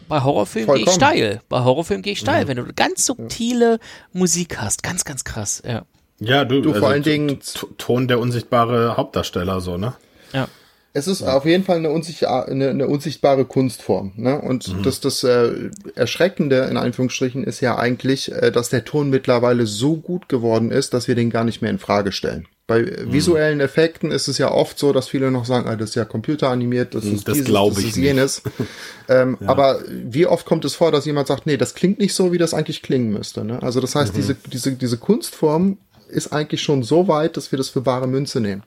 bei 0.08 0.22
Horrorfilmen 0.22 0.74
gehe 0.76 0.84
ich 0.84 0.92
steil. 0.92 1.40
Bei 1.48 1.64
Horrorfilmen 1.64 2.02
gehe 2.02 2.12
ich 2.12 2.18
steil, 2.20 2.44
mhm. 2.44 2.48
wenn 2.48 2.56
du 2.58 2.72
ganz 2.74 3.06
subtile 3.06 3.78
Musik 4.12 4.58
hast. 4.58 4.82
Ganz, 4.82 5.04
ganz 5.04 5.24
krass, 5.24 5.62
ja. 5.66 5.84
Ja, 6.18 6.44
du, 6.44 6.60
du 6.60 6.68
also 6.70 6.80
vor 6.80 6.90
allen 6.90 7.02
Dingen 7.02 7.38
Ton 7.78 8.06
der 8.06 8.20
unsichtbare 8.20 8.98
Hauptdarsteller, 8.98 9.62
so, 9.62 9.78
ne? 9.78 9.94
Ja. 10.34 10.48
Es 10.92 11.06
ist 11.06 11.20
ja. 11.20 11.36
auf 11.36 11.46
jeden 11.46 11.64
Fall 11.64 11.76
eine, 11.76 11.90
unsichtbare, 11.90 12.50
eine, 12.50 12.70
eine 12.70 12.88
unsichtbare 12.88 13.44
Kunstform. 13.44 14.12
Ne? 14.16 14.40
Und 14.40 14.68
mhm. 14.68 14.82
das, 14.82 15.00
das 15.00 15.22
äh, 15.22 15.70
Erschreckende 15.94 16.66
in 16.68 16.76
Anführungsstrichen 16.76 17.44
ist 17.44 17.60
ja 17.60 17.78
eigentlich, 17.78 18.30
äh, 18.32 18.50
dass 18.50 18.70
der 18.70 18.84
Ton 18.84 19.08
mittlerweile 19.08 19.66
so 19.66 19.96
gut 19.96 20.28
geworden 20.28 20.72
ist, 20.72 20.92
dass 20.92 21.06
wir 21.06 21.14
den 21.14 21.30
gar 21.30 21.44
nicht 21.44 21.62
mehr 21.62 21.70
in 21.70 21.78
Frage 21.78 22.10
stellen. 22.10 22.48
Bei 22.70 22.82
mhm. 22.82 23.12
visuellen 23.12 23.58
Effekten 23.58 24.12
ist 24.12 24.28
es 24.28 24.38
ja 24.38 24.48
oft 24.48 24.78
so, 24.78 24.92
dass 24.92 25.08
viele 25.08 25.32
noch 25.32 25.44
sagen, 25.44 25.68
ah, 25.68 25.74
das 25.74 25.88
ist 25.88 25.94
ja 25.96 26.04
computeranimiert, 26.04 26.94
das 26.94 27.04
ist 27.04 27.26
das 27.26 27.38
dieses, 27.38 27.52
das 27.52 27.78
ist 27.78 27.96
jenes. 27.96 28.42
ähm, 29.08 29.38
ja. 29.40 29.48
Aber 29.48 29.80
wie 29.88 30.24
oft 30.28 30.46
kommt 30.46 30.64
es 30.64 30.76
vor, 30.76 30.92
dass 30.92 31.04
jemand 31.04 31.26
sagt, 31.26 31.46
nee, 31.46 31.56
das 31.56 31.74
klingt 31.74 31.98
nicht 31.98 32.14
so, 32.14 32.30
wie 32.30 32.38
das 32.38 32.54
eigentlich 32.54 32.82
klingen 32.82 33.10
müsste. 33.10 33.44
Ne? 33.44 33.60
Also 33.60 33.80
das 33.80 33.96
heißt, 33.96 34.12
mhm. 34.12 34.18
diese, 34.18 34.34
diese, 34.34 34.72
diese 34.76 34.98
Kunstform 34.98 35.78
ist 36.10 36.32
eigentlich 36.32 36.62
schon 36.62 36.84
so 36.84 37.08
weit, 37.08 37.36
dass 37.36 37.50
wir 37.50 37.56
das 37.56 37.70
für 37.70 37.86
wahre 37.86 38.06
Münze 38.06 38.40
nehmen. 38.40 38.62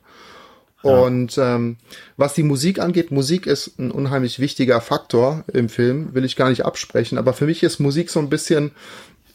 Ja. 0.84 1.00
Und 1.00 1.38
ähm, 1.38 1.78
was 2.18 2.34
die 2.34 2.44
Musik 2.44 2.80
angeht, 2.80 3.10
Musik 3.10 3.48
ist 3.48 3.80
ein 3.80 3.90
unheimlich 3.90 4.38
wichtiger 4.38 4.82
Faktor 4.82 5.46
im 5.54 5.70
Film, 5.70 6.14
will 6.14 6.26
ich 6.26 6.36
gar 6.36 6.50
nicht 6.50 6.66
absprechen, 6.66 7.18
aber 7.18 7.32
für 7.32 7.46
mich 7.46 7.64
ist 7.64 7.80
Musik 7.80 8.10
so 8.10 8.20
ein 8.20 8.28
bisschen, 8.28 8.72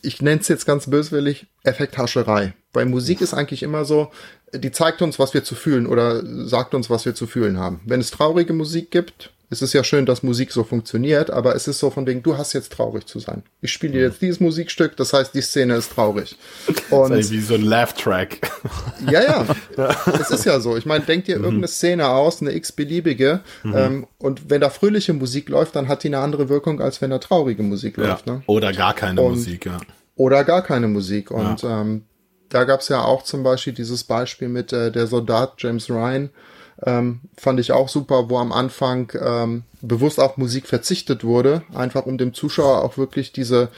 ich 0.02 0.20
nenne 0.20 0.42
es 0.42 0.48
jetzt 0.48 0.66
ganz 0.66 0.90
böswillig, 0.90 1.46
Effekthascherei. 1.62 2.52
Bei 2.72 2.85
Musik 2.85 3.20
ist 3.20 3.35
eigentlich 3.35 3.62
immer 3.62 3.85
so, 3.85 4.11
die 4.52 4.72
zeigt 4.72 5.02
uns, 5.02 5.18
was 5.18 5.35
wir 5.35 5.44
zu 5.44 5.54
fühlen 5.54 5.87
oder 5.87 6.22
sagt 6.46 6.74
uns, 6.74 6.90
was 6.90 7.04
wir 7.04 7.14
zu 7.14 7.26
fühlen 7.26 7.59
haben. 7.59 7.81
Wenn 7.85 8.00
es 8.00 8.11
traurige 8.11 8.52
Musik 8.52 8.90
gibt, 8.90 9.31
es 9.50 9.62
ist 9.62 9.72
ja 9.72 9.83
schön, 9.83 10.04
dass 10.04 10.22
Musik 10.22 10.52
so 10.52 10.62
funktioniert, 10.62 11.31
aber 11.31 11.54
es 11.54 11.66
ist 11.68 11.78
so 11.78 11.88
von 11.88 12.07
wegen, 12.07 12.22
du 12.22 12.37
hast 12.37 12.52
jetzt 12.52 12.72
traurig 12.72 13.07
zu 13.07 13.18
sein. 13.18 13.42
Ich 13.62 13.72
spiele 13.72 13.94
dir 13.94 14.02
jetzt 14.02 14.20
dieses 14.20 14.40
Musikstück, 14.40 14.96
das 14.98 15.14
heißt, 15.14 15.33
die 15.35 15.40
Szene 15.40 15.76
ist 15.76 15.92
traurig. 15.92 16.37
Und 16.90 17.11
das 17.11 17.20
ist 17.20 17.31
wie 17.31 17.40
so 17.40 17.54
ein 17.54 17.62
Laugh-Track. 17.62 18.40
Ja, 19.11 19.22
ja, 19.22 19.46
es 20.20 20.31
ist 20.31 20.44
ja 20.44 20.61
so. 20.61 20.76
Ich 20.76 20.85
meine, 20.85 21.04
denk 21.04 21.24
dir 21.24 21.38
mhm. 21.38 21.44
irgendeine 21.44 21.68
Szene 21.68 22.09
aus, 22.09 22.42
eine 22.42 22.54
x-beliebige, 22.54 23.40
mhm. 23.62 23.76
ähm, 23.76 24.07
und 24.18 24.50
wenn 24.50 24.61
da 24.61 24.68
fröhliche 24.68 25.14
Musik 25.14 25.48
läuft, 25.48 25.76
dann 25.76 25.88
hat 25.88 26.02
die 26.02 26.09
eine 26.09 26.18
andere 26.18 26.50
Wirkung, 26.50 26.81
als 26.83 27.00
wenn 27.00 27.11
da 27.11 27.18
traurige 27.18 27.62
Musik 27.62 27.96
ja. 27.96 28.09
läuft. 28.09 28.26
Ne? 28.26 28.42
Oder 28.46 28.72
gar 28.72 28.94
keine 28.94 29.22
und, 29.22 29.37
Musik, 29.37 29.64
ja. 29.64 29.78
Oder 30.16 30.44
gar 30.44 30.62
keine 30.62 30.88
Musik. 30.88 31.31
Und 31.31 31.62
ja. 31.62 31.81
ähm, 31.81 32.02
da 32.48 32.64
gab 32.64 32.80
es 32.80 32.88
ja 32.88 33.02
auch 33.02 33.22
zum 33.22 33.42
Beispiel 33.42 33.72
dieses 33.72 34.04
Beispiel 34.04 34.48
mit 34.48 34.72
äh, 34.72 34.90
der 34.90 35.06
Soldat 35.06 35.54
James 35.58 35.90
Ryan, 35.90 36.30
ähm, 36.84 37.20
fand 37.37 37.61
ich 37.61 37.72
auch 37.72 37.88
super, 37.88 38.30
wo 38.30 38.38
am 38.38 38.52
Anfang 38.52 39.12
ähm, 39.20 39.64
bewusst 39.80 40.20
auf 40.20 40.37
Musik 40.37 40.66
verzichtet 40.66 41.24
wurde, 41.24 41.62
einfach 41.74 42.06
um 42.06 42.18
dem 42.18 42.34
Zuschauer 42.34 42.84
auch 42.84 42.98
wirklich 42.98 43.32
diese, 43.32 43.68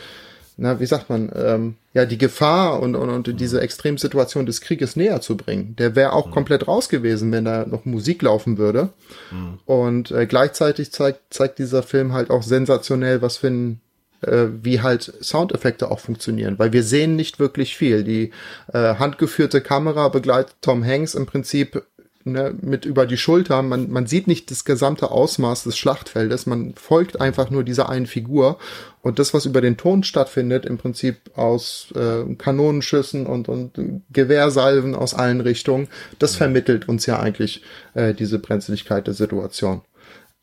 na, 0.56 0.80
wie 0.80 0.86
sagt 0.86 1.08
man, 1.08 1.30
ähm, 1.34 1.76
ja, 1.94 2.04
die 2.04 2.18
Gefahr 2.18 2.80
und, 2.80 2.94
und, 2.94 3.10
und 3.10 3.40
diese 3.40 3.60
Extremsituation 3.60 4.46
des 4.46 4.60
Krieges 4.60 4.96
näher 4.96 5.20
zu 5.20 5.36
bringen. 5.36 5.74
Der 5.76 5.96
wäre 5.96 6.12
auch 6.12 6.26
mhm. 6.26 6.32
komplett 6.32 6.68
raus 6.68 6.88
gewesen, 6.88 7.32
wenn 7.32 7.44
da 7.44 7.66
noch 7.66 7.84
Musik 7.84 8.22
laufen 8.22 8.58
würde. 8.58 8.90
Mhm. 9.30 9.58
Und 9.64 10.10
äh, 10.10 10.26
gleichzeitig 10.26 10.92
zeigt, 10.92 11.20
zeigt 11.30 11.58
dieser 11.58 11.82
Film 11.82 12.12
halt 12.12 12.30
auch 12.30 12.42
sensationell, 12.42 13.22
was 13.22 13.38
für 13.38 13.48
ein 13.48 13.80
äh, 14.22 14.46
wie 14.62 14.80
halt 14.80 15.12
Soundeffekte 15.20 15.90
auch 15.90 16.00
funktionieren, 16.00 16.58
weil 16.58 16.72
wir 16.72 16.82
sehen 16.82 17.16
nicht 17.16 17.38
wirklich 17.38 17.76
viel. 17.76 18.04
Die 18.04 18.30
äh, 18.72 18.94
handgeführte 18.96 19.60
Kamera 19.60 20.08
begleitet 20.08 20.56
Tom 20.60 20.84
Hanks 20.84 21.14
im 21.14 21.26
Prinzip 21.26 21.82
ne, 22.24 22.54
mit 22.60 22.84
über 22.84 23.06
die 23.06 23.16
Schulter. 23.16 23.62
Man, 23.62 23.90
man 23.90 24.06
sieht 24.06 24.26
nicht 24.26 24.50
das 24.50 24.64
gesamte 24.64 25.10
Ausmaß 25.10 25.64
des 25.64 25.78
Schlachtfeldes, 25.78 26.46
man 26.46 26.74
folgt 26.74 27.20
einfach 27.20 27.50
nur 27.50 27.64
dieser 27.64 27.88
einen 27.88 28.06
Figur. 28.06 28.58
Und 29.02 29.18
das, 29.18 29.32
was 29.32 29.46
über 29.46 29.60
den 29.62 29.78
Ton 29.78 30.02
stattfindet, 30.02 30.66
im 30.66 30.76
Prinzip 30.76 31.30
aus 31.34 31.88
äh, 31.94 32.34
Kanonenschüssen 32.34 33.26
und, 33.26 33.48
und 33.48 33.72
Gewehrsalven 34.12 34.94
aus 34.94 35.14
allen 35.14 35.40
Richtungen, 35.40 35.88
das 36.18 36.36
vermittelt 36.36 36.88
uns 36.88 37.06
ja 37.06 37.18
eigentlich 37.18 37.62
äh, 37.94 38.12
diese 38.12 38.38
Brenzligkeit 38.38 39.06
der 39.06 39.14
Situation. 39.14 39.80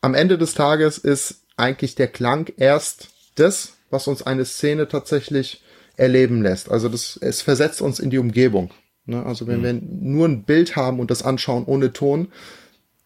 Am 0.00 0.14
Ende 0.14 0.38
des 0.38 0.54
Tages 0.54 0.98
ist 0.98 1.42
eigentlich 1.56 1.94
der 1.94 2.08
Klang 2.08 2.50
erst 2.56 3.08
das, 3.38 3.74
was 3.90 4.08
uns 4.08 4.22
eine 4.22 4.44
Szene 4.44 4.88
tatsächlich 4.88 5.62
erleben 5.96 6.42
lässt. 6.42 6.70
Also 6.70 6.88
das, 6.88 7.18
es 7.20 7.42
versetzt 7.42 7.82
uns 7.82 7.98
in 7.98 8.10
die 8.10 8.18
Umgebung. 8.18 8.70
Ne? 9.06 9.24
Also 9.24 9.46
wenn 9.46 9.60
mhm. 9.60 9.64
wir 9.64 9.72
nur 9.72 10.28
ein 10.28 10.44
Bild 10.44 10.76
haben 10.76 11.00
und 11.00 11.10
das 11.10 11.22
anschauen 11.22 11.64
ohne 11.64 11.92
Ton, 11.92 12.28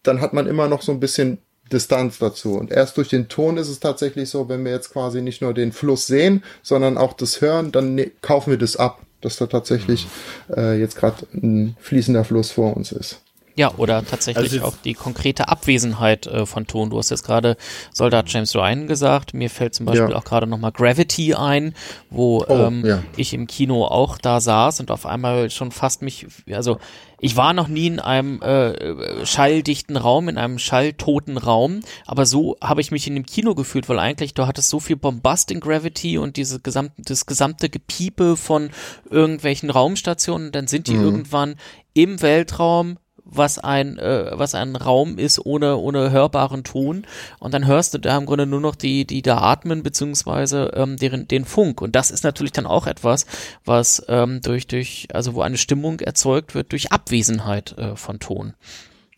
dann 0.02 0.20
hat 0.20 0.32
man 0.32 0.46
immer 0.46 0.68
noch 0.68 0.82
so 0.82 0.92
ein 0.92 1.00
bisschen 1.00 1.38
Distanz 1.72 2.18
dazu. 2.18 2.54
Und 2.54 2.70
erst 2.70 2.96
durch 2.96 3.08
den 3.08 3.28
Ton 3.28 3.56
ist 3.56 3.68
es 3.68 3.80
tatsächlich 3.80 4.28
so, 4.28 4.48
wenn 4.48 4.64
wir 4.64 4.72
jetzt 4.72 4.92
quasi 4.92 5.22
nicht 5.22 5.40
nur 5.40 5.54
den 5.54 5.72
Fluss 5.72 6.06
sehen, 6.06 6.42
sondern 6.62 6.98
auch 6.98 7.14
das 7.14 7.40
hören, 7.40 7.72
dann 7.72 7.94
ne 7.94 8.10
kaufen 8.20 8.50
wir 8.50 8.58
das 8.58 8.76
ab, 8.76 9.00
dass 9.20 9.36
da 9.36 9.46
tatsächlich 9.46 10.06
mhm. 10.48 10.54
äh, 10.54 10.78
jetzt 10.78 10.96
gerade 10.96 11.26
ein 11.32 11.76
fließender 11.80 12.24
Fluss 12.24 12.50
vor 12.50 12.76
uns 12.76 12.92
ist. 12.92 13.22
Ja, 13.54 13.72
oder 13.76 14.04
tatsächlich 14.04 14.52
also 14.52 14.64
auch 14.64 14.76
die 14.82 14.94
konkrete 14.94 15.48
Abwesenheit 15.48 16.26
äh, 16.26 16.46
von 16.46 16.66
Ton. 16.66 16.90
Du 16.90 16.98
hast 16.98 17.10
jetzt 17.10 17.24
gerade 17.24 17.56
Soldat 17.92 18.32
James 18.32 18.54
Ryan 18.54 18.86
gesagt. 18.86 19.34
Mir 19.34 19.50
fällt 19.50 19.74
zum 19.74 19.86
Beispiel 19.86 20.10
ja. 20.10 20.16
auch 20.16 20.24
gerade 20.24 20.46
nochmal 20.46 20.72
Gravity 20.72 21.34
ein, 21.34 21.74
wo 22.08 22.44
oh, 22.46 22.54
ähm, 22.54 22.84
ja. 22.84 23.02
ich 23.16 23.34
im 23.34 23.46
Kino 23.46 23.84
auch 23.84 24.18
da 24.18 24.40
saß 24.40 24.80
und 24.80 24.90
auf 24.90 25.04
einmal 25.04 25.50
schon 25.50 25.70
fast 25.70 26.02
mich, 26.02 26.26
also 26.50 26.78
ich 27.20 27.36
war 27.36 27.52
noch 27.52 27.68
nie 27.68 27.86
in 27.86 28.00
einem 28.00 28.42
äh, 28.42 29.24
schalldichten 29.24 29.96
Raum, 29.96 30.28
in 30.28 30.38
einem 30.38 30.58
schalltoten 30.58 31.36
Raum, 31.36 31.80
aber 32.04 32.26
so 32.26 32.56
habe 32.60 32.80
ich 32.80 32.90
mich 32.90 33.06
in 33.06 33.14
dem 33.14 33.26
Kino 33.26 33.54
gefühlt, 33.54 33.88
weil 33.88 34.00
eigentlich 34.00 34.34
du 34.34 34.46
hattest 34.46 34.70
so 34.70 34.80
viel 34.80 34.96
Bombast 34.96 35.52
in 35.52 35.60
Gravity 35.60 36.18
und 36.18 36.36
diese 36.36 36.58
gesamte, 36.58 37.00
das 37.02 37.26
gesamte 37.26 37.68
Gepiepe 37.68 38.36
von 38.36 38.70
irgendwelchen 39.08 39.70
Raumstationen, 39.70 40.50
dann 40.50 40.66
sind 40.66 40.88
die 40.88 40.94
mhm. 40.94 41.04
irgendwann 41.04 41.54
im 41.94 42.22
Weltraum 42.22 42.96
was 43.24 43.58
ein, 43.58 43.98
äh, 43.98 44.30
was 44.32 44.54
ein 44.54 44.76
Raum 44.76 45.18
ist 45.18 45.44
ohne, 45.44 45.76
ohne 45.76 46.10
hörbaren 46.10 46.64
Ton. 46.64 47.06
Und 47.38 47.54
dann 47.54 47.66
hörst 47.66 47.94
du 47.94 47.98
da 47.98 48.16
im 48.16 48.26
Grunde 48.26 48.46
nur 48.46 48.60
noch 48.60 48.74
die, 48.74 49.06
die 49.06 49.22
da 49.22 49.38
atmen, 49.38 49.82
beziehungsweise 49.82 50.72
ähm, 50.74 50.96
deren, 50.96 51.28
den 51.28 51.44
Funk. 51.44 51.80
Und 51.80 51.94
das 51.96 52.10
ist 52.10 52.24
natürlich 52.24 52.52
dann 52.52 52.66
auch 52.66 52.86
etwas, 52.86 53.26
was 53.64 54.04
ähm, 54.08 54.40
durch, 54.42 54.66
durch, 54.66 55.08
also 55.12 55.34
wo 55.34 55.42
eine 55.42 55.58
Stimmung 55.58 56.00
erzeugt 56.00 56.54
wird 56.54 56.72
durch 56.72 56.92
Abwesenheit 56.92 57.76
äh, 57.78 57.96
von 57.96 58.18
Ton. 58.18 58.54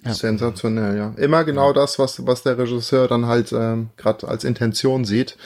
Ja. 0.04 0.12
Sensationell, 0.12 0.96
ja. 0.96 1.14
Immer 1.16 1.44
genau 1.44 1.72
das, 1.72 1.98
was, 1.98 2.26
was 2.26 2.42
der 2.42 2.58
Regisseur 2.58 3.08
dann 3.08 3.26
halt 3.26 3.52
ähm, 3.52 3.88
gerade 3.96 4.28
als 4.28 4.44
Intention 4.44 5.04
sieht. 5.04 5.36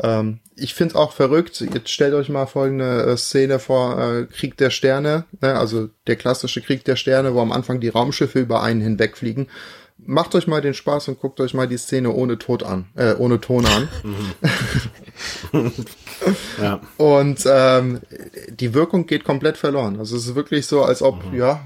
Ähm, 0.00 0.40
ich 0.56 0.74
find's 0.74 0.94
auch 0.94 1.12
verrückt. 1.12 1.60
Jetzt 1.60 1.90
stellt 1.90 2.14
euch 2.14 2.28
mal 2.28 2.46
folgende 2.46 3.04
äh, 3.04 3.16
Szene 3.16 3.58
vor, 3.58 3.98
äh, 3.98 4.26
Krieg 4.26 4.56
der 4.56 4.70
Sterne, 4.70 5.24
ne? 5.40 5.56
also 5.56 5.88
der 6.06 6.16
klassische 6.16 6.60
Krieg 6.60 6.84
der 6.84 6.96
Sterne, 6.96 7.34
wo 7.34 7.40
am 7.40 7.52
Anfang 7.52 7.80
die 7.80 7.88
Raumschiffe 7.88 8.40
über 8.40 8.62
einen 8.62 8.80
hinwegfliegen. 8.80 9.48
Macht 10.04 10.34
euch 10.36 10.46
mal 10.46 10.60
den 10.60 10.74
Spaß 10.74 11.08
und 11.08 11.20
guckt 11.20 11.40
euch 11.40 11.54
mal 11.54 11.66
die 11.66 11.76
Szene 11.76 12.12
ohne 12.12 12.38
Tod 12.38 12.62
an, 12.62 12.86
äh, 12.94 13.14
ohne 13.14 13.40
Ton 13.40 13.66
an. 13.66 13.88
ja. 16.62 16.80
Und 16.96 17.44
ähm, 17.46 18.00
die 18.48 18.74
Wirkung 18.74 19.06
geht 19.06 19.24
komplett 19.24 19.56
verloren. 19.56 19.98
Also 19.98 20.16
es 20.16 20.26
ist 20.26 20.34
wirklich 20.36 20.66
so, 20.66 20.82
als 20.82 21.02
ob, 21.02 21.32
mhm. 21.32 21.36
ja, 21.36 21.64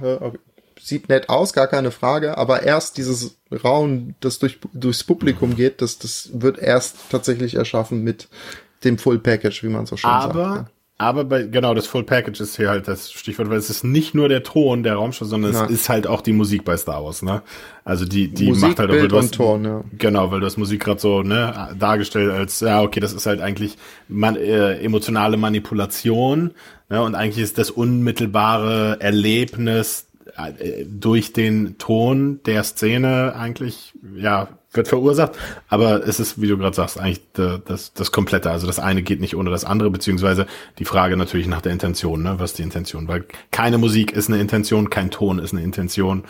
sieht 0.83 1.09
nett 1.09 1.29
aus, 1.29 1.53
gar 1.53 1.69
keine 1.69 1.91
Frage, 1.91 2.37
aber 2.37 2.63
erst 2.63 2.97
dieses 2.97 3.37
Rauen, 3.53 4.15
das 4.21 4.39
durch, 4.39 4.59
durchs 4.73 5.05
Publikum 5.05 5.55
geht, 5.57 5.81
das, 5.81 5.99
das 5.99 6.31
wird 6.35 6.59
erst 6.59 6.97
tatsächlich 7.11 7.55
erschaffen 7.55 8.03
mit 8.03 8.29
dem 8.85 8.99
Full 8.99 9.21
Package, 9.21 9.63
wie 9.63 9.69
man 9.69 9.87
so 9.87 9.97
schön 9.97 10.11
aber, 10.11 10.55
sagt. 10.55 10.71
Aber 10.99 11.25
bei, 11.25 11.43
genau, 11.43 11.75
das 11.75 11.87
Full 11.87 12.05
Package 12.05 12.41
ist 12.41 12.57
hier 12.57 12.69
halt 12.69 12.87
das 12.87 13.11
Stichwort, 13.11 13.51
weil 13.51 13.59
es 13.59 13.71
ist 13.71 13.83
nicht 13.83 14.15
nur 14.15 14.29
der 14.29 14.45
Ton 14.45 14.83
der 14.83 14.95
Raumschiff, 14.95 15.27
sondern 15.27 15.53
ja. 15.53 15.65
es 15.65 15.71
ist 15.71 15.89
halt 15.89 16.07
auch 16.07 16.21
die 16.21 16.33
Musik 16.33 16.65
bei 16.65 16.77
Star 16.77 17.05
Wars, 17.05 17.23
ne? 17.23 17.43
Also 17.85 18.05
die, 18.05 18.29
die 18.29 18.47
Musik, 18.47 18.63
macht 18.63 18.79
halt 18.79 18.91
auch, 18.91 18.95
Bild 18.95 19.13
und 19.13 19.33
Ton, 19.33 19.65
ja. 19.65 19.85
Genau, 19.99 20.31
weil 20.31 20.41
du 20.41 20.47
hast 20.47 20.59
Musik 20.59 20.85
gerade 20.85 21.01
so, 21.01 21.23
ne, 21.23 21.75
dargestellt 21.77 22.31
als, 22.31 22.61
ja, 22.61 22.83
okay, 22.83 23.01
das 23.01 23.13
ist 23.13 23.27
halt 23.27 23.41
eigentlich 23.41 23.79
man, 24.07 24.37
äh, 24.37 24.79
emotionale 24.79 25.37
Manipulation, 25.37 26.53
ne? 26.89 27.03
Und 27.03 27.17
eigentlich 27.17 27.43
ist 27.43 27.59
das 27.59 27.71
unmittelbare 27.71 28.99
Erlebnis 29.01 30.07
durch 30.87 31.33
den 31.33 31.79
Ton 31.79 32.41
der 32.45 32.63
Szene 32.65 33.35
eigentlich, 33.37 33.93
ja, 34.15 34.49
wird 34.73 34.89
verursacht. 34.89 35.33
Aber 35.69 36.07
es 36.07 36.21
ist, 36.21 36.41
wie 36.41 36.49
du 36.49 36.57
gerade 36.57 36.75
sagst, 36.75 36.99
eigentlich 36.99 37.21
das, 37.33 37.93
das 37.93 38.13
Komplette. 38.13 38.51
Also 38.51 38.67
das 38.67 38.79
eine 38.79 39.03
geht 39.03 39.21
nicht 39.21 39.37
ohne 39.37 39.51
das 39.51 39.65
andere, 39.65 39.91
beziehungsweise 39.91 40.47
die 40.79 40.85
Frage 40.85 41.17
natürlich 41.17 41.47
nach 41.47 41.61
der 41.61 41.73
Intention, 41.73 42.23
ne? 42.23 42.35
Was 42.39 42.53
ist 42.53 42.59
die 42.59 42.63
Intention? 42.63 43.09
Weil 43.09 43.25
keine 43.51 43.79
Musik 43.79 44.13
ist 44.13 44.29
eine 44.29 44.41
Intention, 44.41 44.91
kein 44.91 45.11
Ton 45.11 45.39
ist 45.39 45.53
eine 45.53 45.63
Intention. 45.63 46.25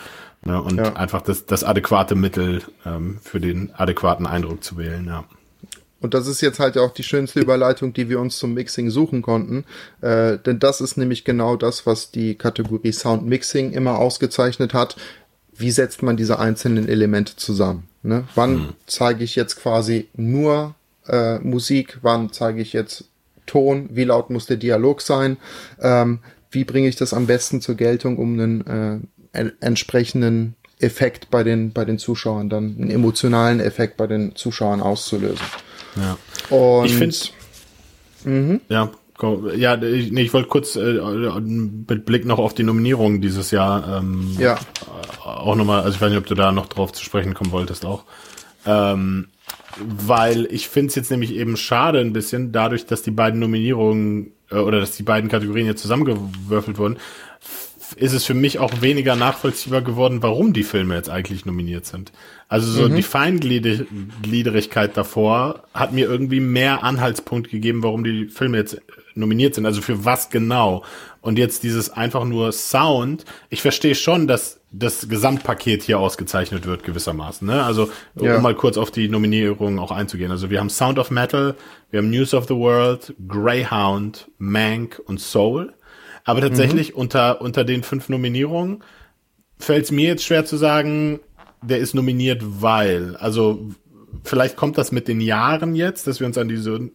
Ne? 0.45 0.61
Und 0.61 0.77
ja. 0.77 0.93
einfach 0.93 1.21
das, 1.21 1.45
das 1.45 1.63
adäquate 1.63 2.15
Mittel 2.15 2.61
ähm, 2.85 3.19
für 3.21 3.39
den 3.39 3.73
adäquaten 3.75 4.27
Eindruck 4.27 4.63
zu 4.63 4.77
wählen, 4.77 5.05
ja. 5.05 5.23
Und 6.03 6.13
das 6.13 6.27
ist 6.27 6.41
jetzt 6.41 6.59
halt 6.59 6.77
auch 6.77 6.91
die 6.91 7.01
schönste 7.01 7.39
Überleitung, 7.39 7.93
die 7.93 8.09
wir 8.09 8.19
uns 8.19 8.37
zum 8.37 8.53
Mixing 8.53 8.89
suchen 8.89 9.21
konnten. 9.21 9.63
Äh, 10.01 10.37
denn 10.37 10.59
das 10.59 10.81
ist 10.81 10.97
nämlich 10.97 11.23
genau 11.23 11.55
das, 11.55 11.85
was 11.85 12.11
die 12.11 12.35
Kategorie 12.35 12.91
Sound 12.91 13.25
Mixing 13.25 13.71
immer 13.71 13.97
ausgezeichnet 13.97 14.73
hat. 14.73 14.97
Wie 15.55 15.71
setzt 15.71 16.03
man 16.03 16.17
diese 16.17 16.39
einzelnen 16.39 16.89
Elemente 16.89 17.37
zusammen? 17.37 17.87
Ne? 18.01 18.25
Wann 18.35 18.53
mhm. 18.53 18.69
zeige 18.85 19.23
ich 19.23 19.35
jetzt 19.35 19.55
quasi 19.55 20.09
nur 20.13 20.75
äh, 21.07 21.39
Musik? 21.39 21.99
Wann 22.01 22.33
zeige 22.33 22.61
ich 22.61 22.73
jetzt 22.73 23.05
Ton? 23.45 23.87
Wie 23.93 24.03
laut 24.03 24.29
muss 24.29 24.45
der 24.45 24.57
Dialog 24.57 25.01
sein? 25.01 25.37
Ähm, 25.79 26.19
wie 26.51 26.65
bringe 26.65 26.89
ich 26.89 26.97
das 26.97 27.13
am 27.13 27.27
besten 27.27 27.61
zur 27.61 27.75
Geltung, 27.75 28.17
um 28.17 28.33
einen 28.33 29.07
äh, 29.31 29.51
entsprechenden 29.61 30.55
Effekt 30.79 31.31
bei 31.31 31.43
den, 31.43 31.71
bei 31.71 31.85
den 31.85 31.97
Zuschauern 31.97 32.49
dann, 32.49 32.75
einen 32.77 32.91
emotionalen 32.91 33.61
Effekt 33.61 33.95
bei 33.95 34.07
den 34.07 34.35
Zuschauern 34.35 34.81
auszulösen? 34.81 35.45
Ja. 35.95 36.17
Und 36.55 36.85
ich 36.85 36.95
finde, 36.95 37.15
mhm. 38.23 38.61
ja, 38.69 38.91
ja, 39.55 39.81
ich, 39.81 40.11
nee, 40.11 40.23
ich 40.23 40.33
wollte 40.33 40.49
kurz 40.49 40.75
äh, 40.75 40.99
mit 41.39 42.05
Blick 42.05 42.25
noch 42.25 42.39
auf 42.39 42.53
die 42.53 42.63
Nominierungen 42.63 43.21
dieses 43.21 43.51
Jahr 43.51 43.99
ähm, 43.99 44.35
ja. 44.37 44.57
auch 45.23 45.55
nochmal, 45.55 45.81
also 45.81 45.95
ich 45.95 46.01
weiß 46.01 46.09
nicht, 46.09 46.19
ob 46.19 46.25
du 46.25 46.35
da 46.35 46.51
noch 46.51 46.67
drauf 46.67 46.91
zu 46.91 47.03
sprechen 47.03 47.33
kommen 47.33 47.51
wolltest 47.51 47.85
auch. 47.85 48.03
Ähm, 48.65 49.27
weil 49.77 50.47
ich 50.51 50.67
finde 50.67 50.89
es 50.89 50.95
jetzt 50.95 51.11
nämlich 51.11 51.33
eben 51.33 51.57
schade 51.57 51.99
ein 51.99 52.13
bisschen, 52.13 52.51
dadurch, 52.51 52.85
dass 52.85 53.01
die 53.01 53.11
beiden 53.11 53.39
Nominierungen 53.39 54.31
äh, 54.51 54.55
oder 54.55 54.79
dass 54.79 54.91
die 54.91 55.03
beiden 55.03 55.29
Kategorien 55.29 55.67
jetzt 55.67 55.81
zusammengewürfelt 55.81 56.77
wurden, 56.77 56.97
ist 57.95 58.13
es 58.13 58.25
für 58.25 58.33
mich 58.33 58.59
auch 58.59 58.81
weniger 58.81 59.15
nachvollziehbar 59.15 59.81
geworden, 59.81 60.21
warum 60.21 60.53
die 60.53 60.63
Filme 60.63 60.95
jetzt 60.95 61.09
eigentlich 61.09 61.45
nominiert 61.45 61.85
sind. 61.85 62.11
Also 62.47 62.71
so 62.71 62.89
mhm. 62.89 62.95
die 62.95 63.03
Feingliederigkeit 63.03 64.95
davor 64.95 65.63
hat 65.73 65.91
mir 65.91 66.07
irgendwie 66.07 66.39
mehr 66.39 66.83
Anhaltspunkt 66.83 67.49
gegeben, 67.49 67.83
warum 67.83 68.03
die 68.03 68.27
Filme 68.27 68.57
jetzt 68.57 68.81
nominiert 69.15 69.55
sind. 69.55 69.65
Also 69.65 69.81
für 69.81 70.05
was 70.05 70.29
genau. 70.29 70.83
Und 71.21 71.37
jetzt 71.37 71.63
dieses 71.63 71.89
einfach 71.89 72.25
nur 72.25 72.51
Sound. 72.51 73.25
Ich 73.49 73.61
verstehe 73.61 73.95
schon, 73.95 74.27
dass 74.27 74.59
das 74.71 75.07
Gesamtpaket 75.07 75.83
hier 75.83 75.99
ausgezeichnet 75.99 76.65
wird 76.65 76.83
gewissermaßen. 76.83 77.47
Ne? 77.47 77.63
Also 77.63 77.89
um 78.15 78.25
ja. 78.25 78.39
mal 78.39 78.55
kurz 78.55 78.77
auf 78.77 78.91
die 78.91 79.07
Nominierungen 79.07 79.79
auch 79.79 79.91
einzugehen. 79.91 80.31
Also 80.31 80.49
wir 80.49 80.59
haben 80.59 80.69
Sound 80.69 80.99
of 80.99 81.11
Metal, 81.11 81.55
wir 81.91 81.99
haben 81.99 82.09
News 82.09 82.33
of 82.33 82.47
the 82.47 82.55
World, 82.55 83.13
Greyhound, 83.27 84.29
Mank 84.37 85.01
und 85.05 85.21
Soul. 85.21 85.73
Aber 86.23 86.41
tatsächlich 86.41 86.93
mhm. 86.93 86.99
unter, 86.99 87.41
unter 87.41 87.63
den 87.63 87.83
fünf 87.83 88.09
Nominierungen 88.09 88.83
fällt 89.57 89.85
es 89.85 89.91
mir 89.91 90.07
jetzt 90.07 90.23
schwer 90.23 90.45
zu 90.45 90.57
sagen, 90.57 91.19
der 91.61 91.79
ist 91.79 91.93
nominiert, 91.93 92.41
weil. 92.43 93.15
Also 93.17 93.69
vielleicht 94.23 94.55
kommt 94.55 94.77
das 94.77 94.91
mit 94.91 95.07
den 95.07 95.21
Jahren 95.21 95.75
jetzt, 95.75 96.07
dass 96.07 96.19
wir 96.19 96.27
uns 96.27 96.37
an 96.37 96.47
diese 96.47 96.91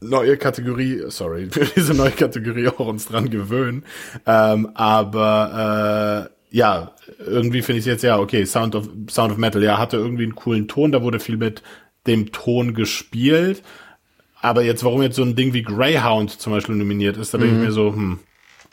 neue 0.00 0.36
Kategorie, 0.36 1.02
sorry, 1.08 1.46
für 1.50 1.64
diese 1.64 1.94
neue 1.94 2.10
Kategorie 2.10 2.68
auch 2.68 2.86
uns 2.86 3.06
dran 3.06 3.30
gewöhnen. 3.30 3.84
Ähm, 4.26 4.70
aber 4.74 6.28
äh, 6.28 6.56
ja, 6.56 6.92
irgendwie 7.24 7.62
finde 7.62 7.80
ich 7.80 7.86
jetzt 7.86 8.02
ja, 8.02 8.18
okay, 8.18 8.44
Sound 8.44 8.74
of 8.74 8.88
Sound 9.08 9.32
of 9.32 9.38
Metal, 9.38 9.62
ja, 9.62 9.78
hatte 9.78 9.96
irgendwie 9.96 10.24
einen 10.24 10.34
coolen 10.34 10.68
Ton, 10.68 10.92
da 10.92 11.02
wurde 11.02 11.20
viel 11.20 11.36
mit 11.36 11.62
dem 12.06 12.32
Ton 12.32 12.74
gespielt. 12.74 13.62
Aber 14.42 14.62
jetzt, 14.62 14.84
warum 14.84 15.02
jetzt 15.02 15.16
so 15.16 15.22
ein 15.22 15.36
Ding 15.36 15.52
wie 15.52 15.62
Greyhound 15.62 16.40
zum 16.40 16.52
Beispiel 16.52 16.74
nominiert 16.74 17.16
ist, 17.16 17.34
da 17.34 17.38
mhm. 17.38 17.42
denke 17.42 17.56
ich 17.56 17.66
mir 17.66 17.72
so, 17.72 17.92
hm, 17.92 18.18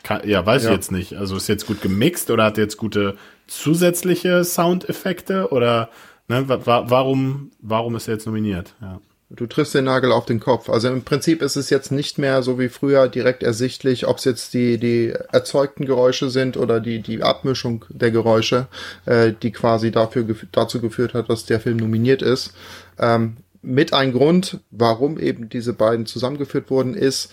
kann, 0.02 0.26
ja, 0.28 0.44
weiß 0.44 0.64
ja. 0.64 0.70
ich 0.70 0.76
jetzt 0.76 0.92
nicht. 0.92 1.14
Also 1.14 1.36
ist 1.36 1.48
jetzt 1.48 1.66
gut 1.66 1.82
gemixt 1.82 2.30
oder 2.30 2.44
hat 2.44 2.58
jetzt 2.58 2.76
gute 2.76 3.16
zusätzliche 3.46 4.44
Soundeffekte 4.44 5.50
oder 5.50 5.90
ne, 6.28 6.48
wa 6.48 6.84
warum, 6.88 7.50
warum 7.60 7.96
ist 7.96 8.08
er 8.08 8.14
jetzt 8.14 8.26
nominiert? 8.26 8.74
Ja. 8.80 9.00
Du 9.30 9.46
triffst 9.46 9.74
den 9.74 9.84
Nagel 9.84 10.10
auf 10.10 10.24
den 10.24 10.40
Kopf. 10.40 10.70
Also 10.70 10.88
im 10.88 11.02
Prinzip 11.02 11.42
ist 11.42 11.56
es 11.56 11.68
jetzt 11.68 11.92
nicht 11.92 12.16
mehr 12.16 12.42
so 12.42 12.58
wie 12.58 12.70
früher 12.70 13.08
direkt 13.08 13.42
ersichtlich, 13.42 14.06
ob 14.06 14.16
es 14.16 14.24
jetzt 14.24 14.54
die, 14.54 14.78
die 14.78 15.12
erzeugten 15.32 15.84
Geräusche 15.84 16.30
sind 16.30 16.56
oder 16.56 16.80
die, 16.80 17.02
die 17.02 17.22
Abmischung 17.22 17.84
der 17.90 18.10
Geräusche, 18.10 18.68
äh, 19.04 19.34
die 19.42 19.52
quasi 19.52 19.90
dafür, 19.90 20.24
dazu 20.50 20.80
geführt 20.80 21.12
hat, 21.12 21.28
dass 21.28 21.44
der 21.44 21.60
Film 21.60 21.76
nominiert 21.76 22.22
ist. 22.22 22.54
Ähm, 22.98 23.36
mit 23.62 23.92
ein 23.92 24.12
Grund, 24.12 24.60
warum 24.70 25.18
eben 25.18 25.48
diese 25.48 25.72
beiden 25.72 26.06
zusammengeführt 26.06 26.70
wurden, 26.70 26.94
ist, 26.94 27.30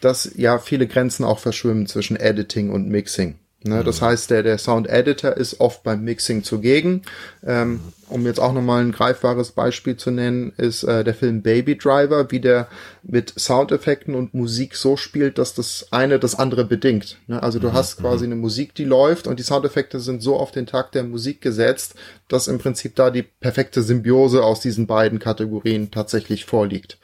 dass 0.00 0.32
ja 0.36 0.58
viele 0.58 0.86
Grenzen 0.86 1.24
auch 1.24 1.38
verschwimmen 1.38 1.86
zwischen 1.86 2.16
Editing 2.16 2.70
und 2.70 2.88
Mixing. 2.88 3.38
Ne, 3.64 3.82
das 3.82 4.00
mhm. 4.00 4.06
heißt, 4.06 4.30
der, 4.30 4.44
der 4.44 4.56
Sound 4.56 4.88
Editor 4.88 5.36
ist 5.36 5.58
oft 5.58 5.82
beim 5.82 6.04
Mixing 6.04 6.44
zugegen. 6.44 7.02
Ähm, 7.44 7.80
um 8.08 8.24
jetzt 8.24 8.38
auch 8.38 8.52
nochmal 8.52 8.84
ein 8.84 8.92
greifbares 8.92 9.50
Beispiel 9.50 9.96
zu 9.96 10.12
nennen, 10.12 10.52
ist 10.56 10.84
äh, 10.84 11.02
der 11.02 11.14
Film 11.14 11.42
Baby 11.42 11.76
Driver, 11.76 12.30
wie 12.30 12.38
der 12.38 12.68
mit 13.02 13.34
Soundeffekten 13.36 14.14
und 14.14 14.32
Musik 14.32 14.76
so 14.76 14.96
spielt, 14.96 15.38
dass 15.38 15.54
das 15.54 15.88
eine 15.90 16.20
das 16.20 16.36
andere 16.36 16.64
bedingt. 16.64 17.18
Ne? 17.26 17.42
Also 17.42 17.58
du 17.58 17.68
mhm. 17.68 17.72
hast 17.72 17.98
quasi 17.98 18.26
mhm. 18.26 18.32
eine 18.32 18.40
Musik, 18.40 18.76
die 18.76 18.84
läuft 18.84 19.26
und 19.26 19.40
die 19.40 19.44
Soundeffekte 19.44 19.98
sind 19.98 20.22
so 20.22 20.36
auf 20.36 20.52
den 20.52 20.66
Takt 20.66 20.94
der 20.94 21.02
Musik 21.02 21.40
gesetzt, 21.40 21.96
dass 22.28 22.46
im 22.46 22.58
Prinzip 22.58 22.94
da 22.94 23.10
die 23.10 23.24
perfekte 23.24 23.82
Symbiose 23.82 24.44
aus 24.44 24.60
diesen 24.60 24.86
beiden 24.86 25.18
Kategorien 25.18 25.90
tatsächlich 25.90 26.44
vorliegt. 26.44 26.98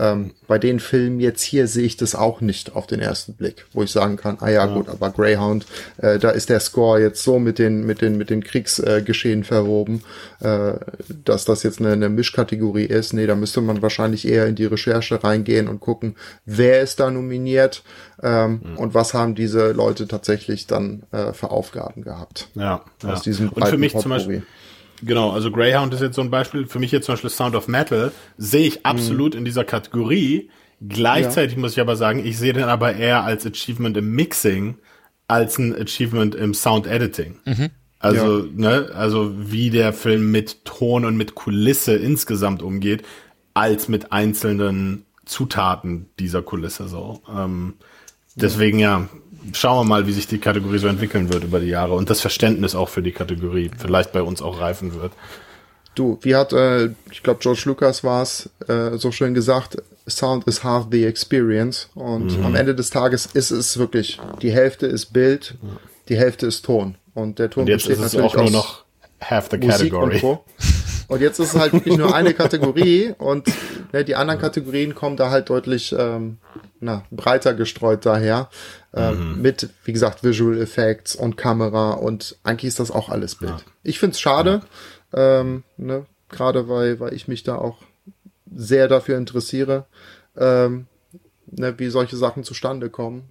Ähm, 0.00 0.30
bei 0.46 0.58
den 0.58 0.80
Filmen 0.80 1.20
jetzt 1.20 1.42
hier 1.42 1.66
sehe 1.66 1.84
ich 1.84 1.98
das 1.98 2.14
auch 2.14 2.40
nicht 2.40 2.74
auf 2.74 2.86
den 2.86 3.00
ersten 3.00 3.34
Blick, 3.34 3.66
wo 3.74 3.82
ich 3.82 3.90
sagen 3.90 4.16
kann, 4.16 4.38
ah 4.40 4.48
ja, 4.48 4.66
ja. 4.66 4.74
gut, 4.74 4.88
aber 4.88 5.10
Greyhound, 5.10 5.66
äh, 5.98 6.18
da 6.18 6.30
ist 6.30 6.48
der 6.48 6.60
Score 6.60 6.98
jetzt 6.98 7.22
so 7.22 7.38
mit 7.38 7.58
den 7.58 7.84
mit 7.84 8.00
den 8.00 8.16
mit 8.16 8.30
den 8.30 8.42
Kriegsgeschehen 8.42 9.42
äh, 9.42 9.44
verwoben, 9.44 10.02
äh, 10.40 10.72
dass 11.24 11.44
das 11.44 11.62
jetzt 11.64 11.80
eine, 11.80 11.92
eine 11.92 12.08
Mischkategorie 12.08 12.86
ist. 12.86 13.12
Nee, 13.12 13.26
da 13.26 13.36
müsste 13.36 13.60
man 13.60 13.82
wahrscheinlich 13.82 14.26
eher 14.26 14.46
in 14.46 14.54
die 14.54 14.64
Recherche 14.64 15.22
reingehen 15.22 15.68
und 15.68 15.80
gucken, 15.80 16.16
wer 16.46 16.80
ist 16.80 16.98
da 16.98 17.10
nominiert 17.10 17.82
ähm, 18.22 18.60
mhm. 18.62 18.78
und 18.78 18.94
was 18.94 19.12
haben 19.12 19.34
diese 19.34 19.72
Leute 19.72 20.08
tatsächlich 20.08 20.66
dann 20.66 21.02
äh, 21.12 21.34
für 21.34 21.50
Aufgaben 21.50 22.02
gehabt. 22.02 22.48
Ja, 22.54 22.84
aus 23.04 23.18
ja. 23.18 23.20
diesem 23.20 23.50
und 23.50 23.68
für 23.68 23.76
mich 23.76 23.96
zum 23.96 24.10
Beispiel 24.10 24.44
Genau, 25.02 25.30
also 25.30 25.50
Greyhound 25.50 25.94
ist 25.94 26.00
jetzt 26.00 26.16
so 26.16 26.22
ein 26.22 26.30
Beispiel. 26.30 26.66
Für 26.66 26.78
mich 26.78 26.92
jetzt 26.92 27.06
zum 27.06 27.14
Beispiel 27.14 27.30
Sound 27.30 27.54
of 27.54 27.68
Metal 27.68 28.12
sehe 28.36 28.66
ich 28.66 28.84
absolut 28.86 29.34
mhm. 29.34 29.38
in 29.38 29.44
dieser 29.44 29.64
Kategorie. 29.64 30.50
Gleichzeitig 30.86 31.54
ja. 31.56 31.60
muss 31.60 31.72
ich 31.72 31.80
aber 31.80 31.96
sagen, 31.96 32.24
ich 32.24 32.38
sehe 32.38 32.52
den 32.52 32.64
aber 32.64 32.94
eher 32.94 33.24
als 33.24 33.46
Achievement 33.46 33.96
im 33.96 34.12
Mixing 34.12 34.76
als 35.30 35.58
ein 35.58 35.74
Achievement 35.74 36.34
im 36.34 36.54
Sound 36.54 36.86
Editing. 36.86 37.36
Mhm. 37.44 37.70
Also, 38.00 38.40
Ja. 38.40 38.44
ne, 38.52 38.90
also 38.94 39.32
wie 39.36 39.70
der 39.70 39.92
Film 39.92 40.30
mit 40.30 40.64
Ton 40.64 41.04
und 41.04 41.16
mit 41.16 41.34
Kulisse 41.34 41.94
insgesamt 41.94 42.62
umgeht, 42.62 43.04
als 43.54 43.88
mit 43.88 44.10
einzelnen 44.10 45.04
Zutaten 45.26 46.06
dieser 46.18 46.42
Kulisse 46.42 46.88
so. 46.88 47.22
Ähm, 47.32 47.74
deswegen 48.34 48.78
ja, 48.78 49.08
schauen 49.52 49.78
wir 49.78 49.88
mal, 49.88 50.06
wie 50.06 50.12
sich 50.12 50.26
die 50.26 50.38
Kategorie 50.38 50.78
so 50.78 50.88
entwickeln 50.88 51.32
wird 51.32 51.44
über 51.44 51.60
die 51.60 51.68
Jahre 51.68 51.94
und 51.94 52.10
das 52.10 52.20
Verständnis 52.20 52.74
auch 52.74 52.88
für 52.88 53.02
die 53.02 53.12
Kategorie 53.12 53.70
vielleicht 53.78 54.12
bei 54.12 54.22
uns 54.22 54.42
auch 54.42 54.60
reifen 54.60 54.94
wird. 54.94 55.12
Du, 55.94 56.18
wie 56.22 56.36
hat, 56.36 56.52
äh, 56.52 56.90
ich 57.10 57.22
glaube, 57.22 57.40
George 57.42 57.62
Lucas 57.64 58.04
war 58.04 58.22
es 58.22 58.48
äh, 58.68 58.96
so 58.96 59.10
schön 59.10 59.34
gesagt, 59.34 59.76
Sound 60.08 60.46
is 60.46 60.62
half 60.64 60.86
the 60.90 61.04
experience. 61.04 61.88
Und 61.94 62.38
Mhm. 62.38 62.46
am 62.46 62.54
Ende 62.54 62.74
des 62.74 62.90
Tages 62.90 63.26
ist 63.26 63.50
es 63.50 63.76
wirklich, 63.78 64.18
die 64.40 64.50
Hälfte 64.52 64.86
ist 64.86 65.12
Bild, 65.12 65.56
die 66.08 66.16
Hälfte 66.16 66.46
ist 66.46 66.64
Ton. 66.64 66.94
Und 67.14 67.38
der 67.38 67.50
Ton 67.50 67.62
Und 67.62 67.68
jetzt 67.68 67.86
besteht 67.88 67.98
ist 68.04 68.06
es 68.06 68.12
natürlich 68.14 68.32
auch 68.32 68.36
nur 68.36 68.44
aus 68.46 68.52
noch 68.52 68.84
half 69.20 69.48
the 69.50 69.56
Musik 69.58 69.92
category. 69.92 70.14
und 70.14 70.20
Co. 70.20 70.44
Und 71.08 71.20
jetzt 71.20 71.40
ist 71.40 71.54
es 71.54 71.60
halt 71.60 71.72
wirklich 71.72 71.98
nur 71.98 72.14
eine 72.14 72.34
Kategorie 72.34 73.12
und 73.18 73.48
ne, 73.92 74.04
die 74.04 74.14
anderen 74.14 74.40
Kategorien 74.40 74.94
kommen 74.94 75.16
da 75.16 75.30
halt 75.30 75.50
deutlich 75.50 75.92
ähm, 75.98 76.36
na, 76.78 77.02
breiter 77.10 77.52
gestreut 77.52 78.06
daher. 78.06 78.48
Ähm, 78.92 79.36
Mhm. 79.36 79.42
Mit, 79.42 79.70
wie 79.84 79.92
gesagt, 79.92 80.24
Visual 80.24 80.58
Effects 80.60 81.14
und 81.14 81.36
Kamera 81.36 81.92
und 81.92 82.36
eigentlich 82.42 82.68
ist 82.68 82.80
das 82.80 82.90
auch 82.90 83.08
alles 83.08 83.36
Bild. 83.36 83.64
Ich 83.82 83.98
find's 84.00 84.20
schade, 84.20 84.62
ähm, 85.12 85.62
ne, 85.76 86.06
gerade 86.28 86.68
weil, 86.68 86.98
weil 86.98 87.14
ich 87.14 87.28
mich 87.28 87.42
da 87.44 87.54
auch 87.56 87.78
sehr 88.52 88.88
dafür 88.88 89.16
interessiere, 89.16 89.86
ähm, 90.36 90.86
ne, 91.46 91.78
wie 91.78 91.88
solche 91.88 92.16
Sachen 92.16 92.42
zustande 92.42 92.90
kommen. 92.90 93.30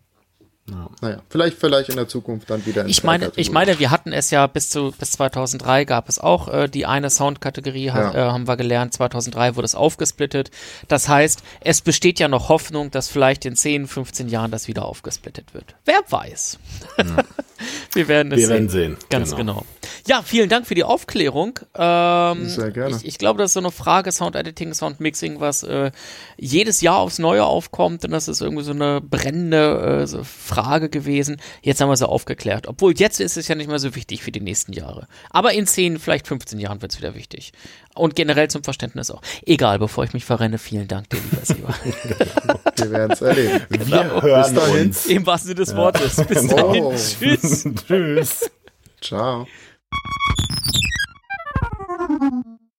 Naja, 1.02 1.22
vielleicht, 1.30 1.58
vielleicht 1.58 1.90
in 1.90 1.96
der 1.96 2.08
Zukunft 2.08 2.50
dann 2.50 2.66
wieder. 2.66 2.82
in 2.84 2.90
Ich 2.90 3.04
meine, 3.04 3.32
ich 3.36 3.52
meine, 3.52 3.80
wir 3.80 3.92
hatten 3.92 4.12
es 4.14 4.32
ja 4.32 4.46
bis 4.48 4.70
zu 4.70 4.94
bis 4.98 5.12
2003 5.12 5.86
gab 5.86 6.10
es 6.10 6.20
auch 6.20 6.48
äh, 6.48 6.68
die 6.68 6.86
eine 6.86 7.10
Soundkategorie, 7.10 7.86
Ja. 7.88 8.14
äh, 8.14 8.32
haben 8.32 8.48
wir 8.48 8.58
gelernt. 8.58 8.94
2003 8.94 9.56
wurde 9.56 9.66
es 9.66 9.76
aufgesplittet. 9.76 10.52
Das 10.88 11.08
heißt, 11.10 11.42
es 11.62 11.82
besteht 11.82 12.20
ja 12.20 12.28
noch 12.28 12.50
Hoffnung, 12.50 12.92
dass 12.92 13.08
vielleicht 13.10 13.46
in 13.46 13.56
10, 13.56 13.88
15 13.88 14.30
Jahren 14.30 14.52
das 14.52 14.68
wieder 14.68 14.86
aufgesplittet 14.86 15.54
wird. 15.54 15.76
Wer 15.86 16.02
weiß? 16.10 16.60
wir 17.94 18.08
werden 18.08 18.32
es 18.32 18.40
Wir 18.40 18.48
sehen. 18.48 18.54
werden 18.56 18.70
sehen. 18.70 18.98
Ganz 19.10 19.36
genau. 19.36 19.66
Ja, 20.08 20.22
vielen 20.24 20.50
Dank 20.50 20.68
für 20.68 20.76
die 20.76 20.84
Aufklärung. 20.84 21.60
Ähm, 21.76 22.48
Sehr 22.50 22.72
gerne. 22.72 22.96
Ich, 22.96 23.06
ich 23.06 23.18
glaube, 23.18 23.38
das 23.40 23.52
ist 23.52 23.54
so 23.54 23.60
eine 23.60 23.72
Frage 23.72 24.12
Sound 24.12 24.36
Editing, 24.36 24.74
Sound 24.74 25.00
Mixing, 25.00 25.40
was 25.40 25.64
äh, 25.64 25.92
jedes 26.38 26.82
Jahr 26.82 26.98
aufs 26.98 27.20
Neue 27.20 27.46
aufkommt 27.46 28.06
und 28.06 28.12
das 28.12 28.28
ist 28.28 28.42
irgendwie 28.42 28.64
so 28.64 28.72
eine 28.72 29.02
brennende 29.02 30.02
äh, 30.04 30.08
so 30.08 30.24
Frage 30.24 30.90
gewesen. 30.90 31.38
Jetzt 31.62 31.82
haben 31.82 31.90
wir 31.90 31.98
sie 31.98 32.08
aufgeklärt. 32.08 32.68
Obwohl 32.68 32.94
jetzt 32.96 33.20
ist 33.20 33.38
es 33.38 33.48
ja 33.48 33.56
nicht 33.56 33.70
mehr 33.70 33.80
so 33.80 33.96
wichtig 33.96 34.24
für 34.24 34.32
die 34.32 34.42
nächsten 34.42 34.74
Jahre. 34.74 35.08
Aber 35.30 35.54
in 35.54 35.68
10, 35.68 36.00
vielleicht 36.00 36.28
15 36.28 36.60
Jahren 36.60 36.82
wird 36.82 36.92
es 36.94 36.98
wieder 37.00 37.16
wichtig 37.16 37.52
und 38.00 38.16
generell 38.16 38.50
zum 38.50 38.64
Verständnis 38.64 39.12
auch. 39.12 39.22
Egal, 39.46 39.80
bevor 39.80 40.04
ich 40.04 40.14
mich 40.14 40.26
verrenne, 40.26 40.58
vielen 40.58 40.88
Dank 40.88 41.10
dir, 41.10 41.20
lieber 41.20 41.46
Sieber. 41.46 41.74
genau. 42.04 42.60
Wir 42.76 42.92
werden 42.92 43.12
es 43.12 43.22
erleben. 43.22 43.66
Wir 43.70 44.22
hören 44.22 44.54
Bis 44.54 44.64
uns. 44.64 45.06
Im 45.08 45.26
wahrsten 45.26 45.50
Sinne 45.50 45.66
des 45.66 45.76
Wortes. 45.76 46.16
Bis 46.26 46.44
oh. 46.52 46.56
dahin. 46.56 46.84
Oh. 46.84 46.94
Tschüss. 46.96 47.68
Tschüss. 47.88 48.52
Ciao. 49.02 49.48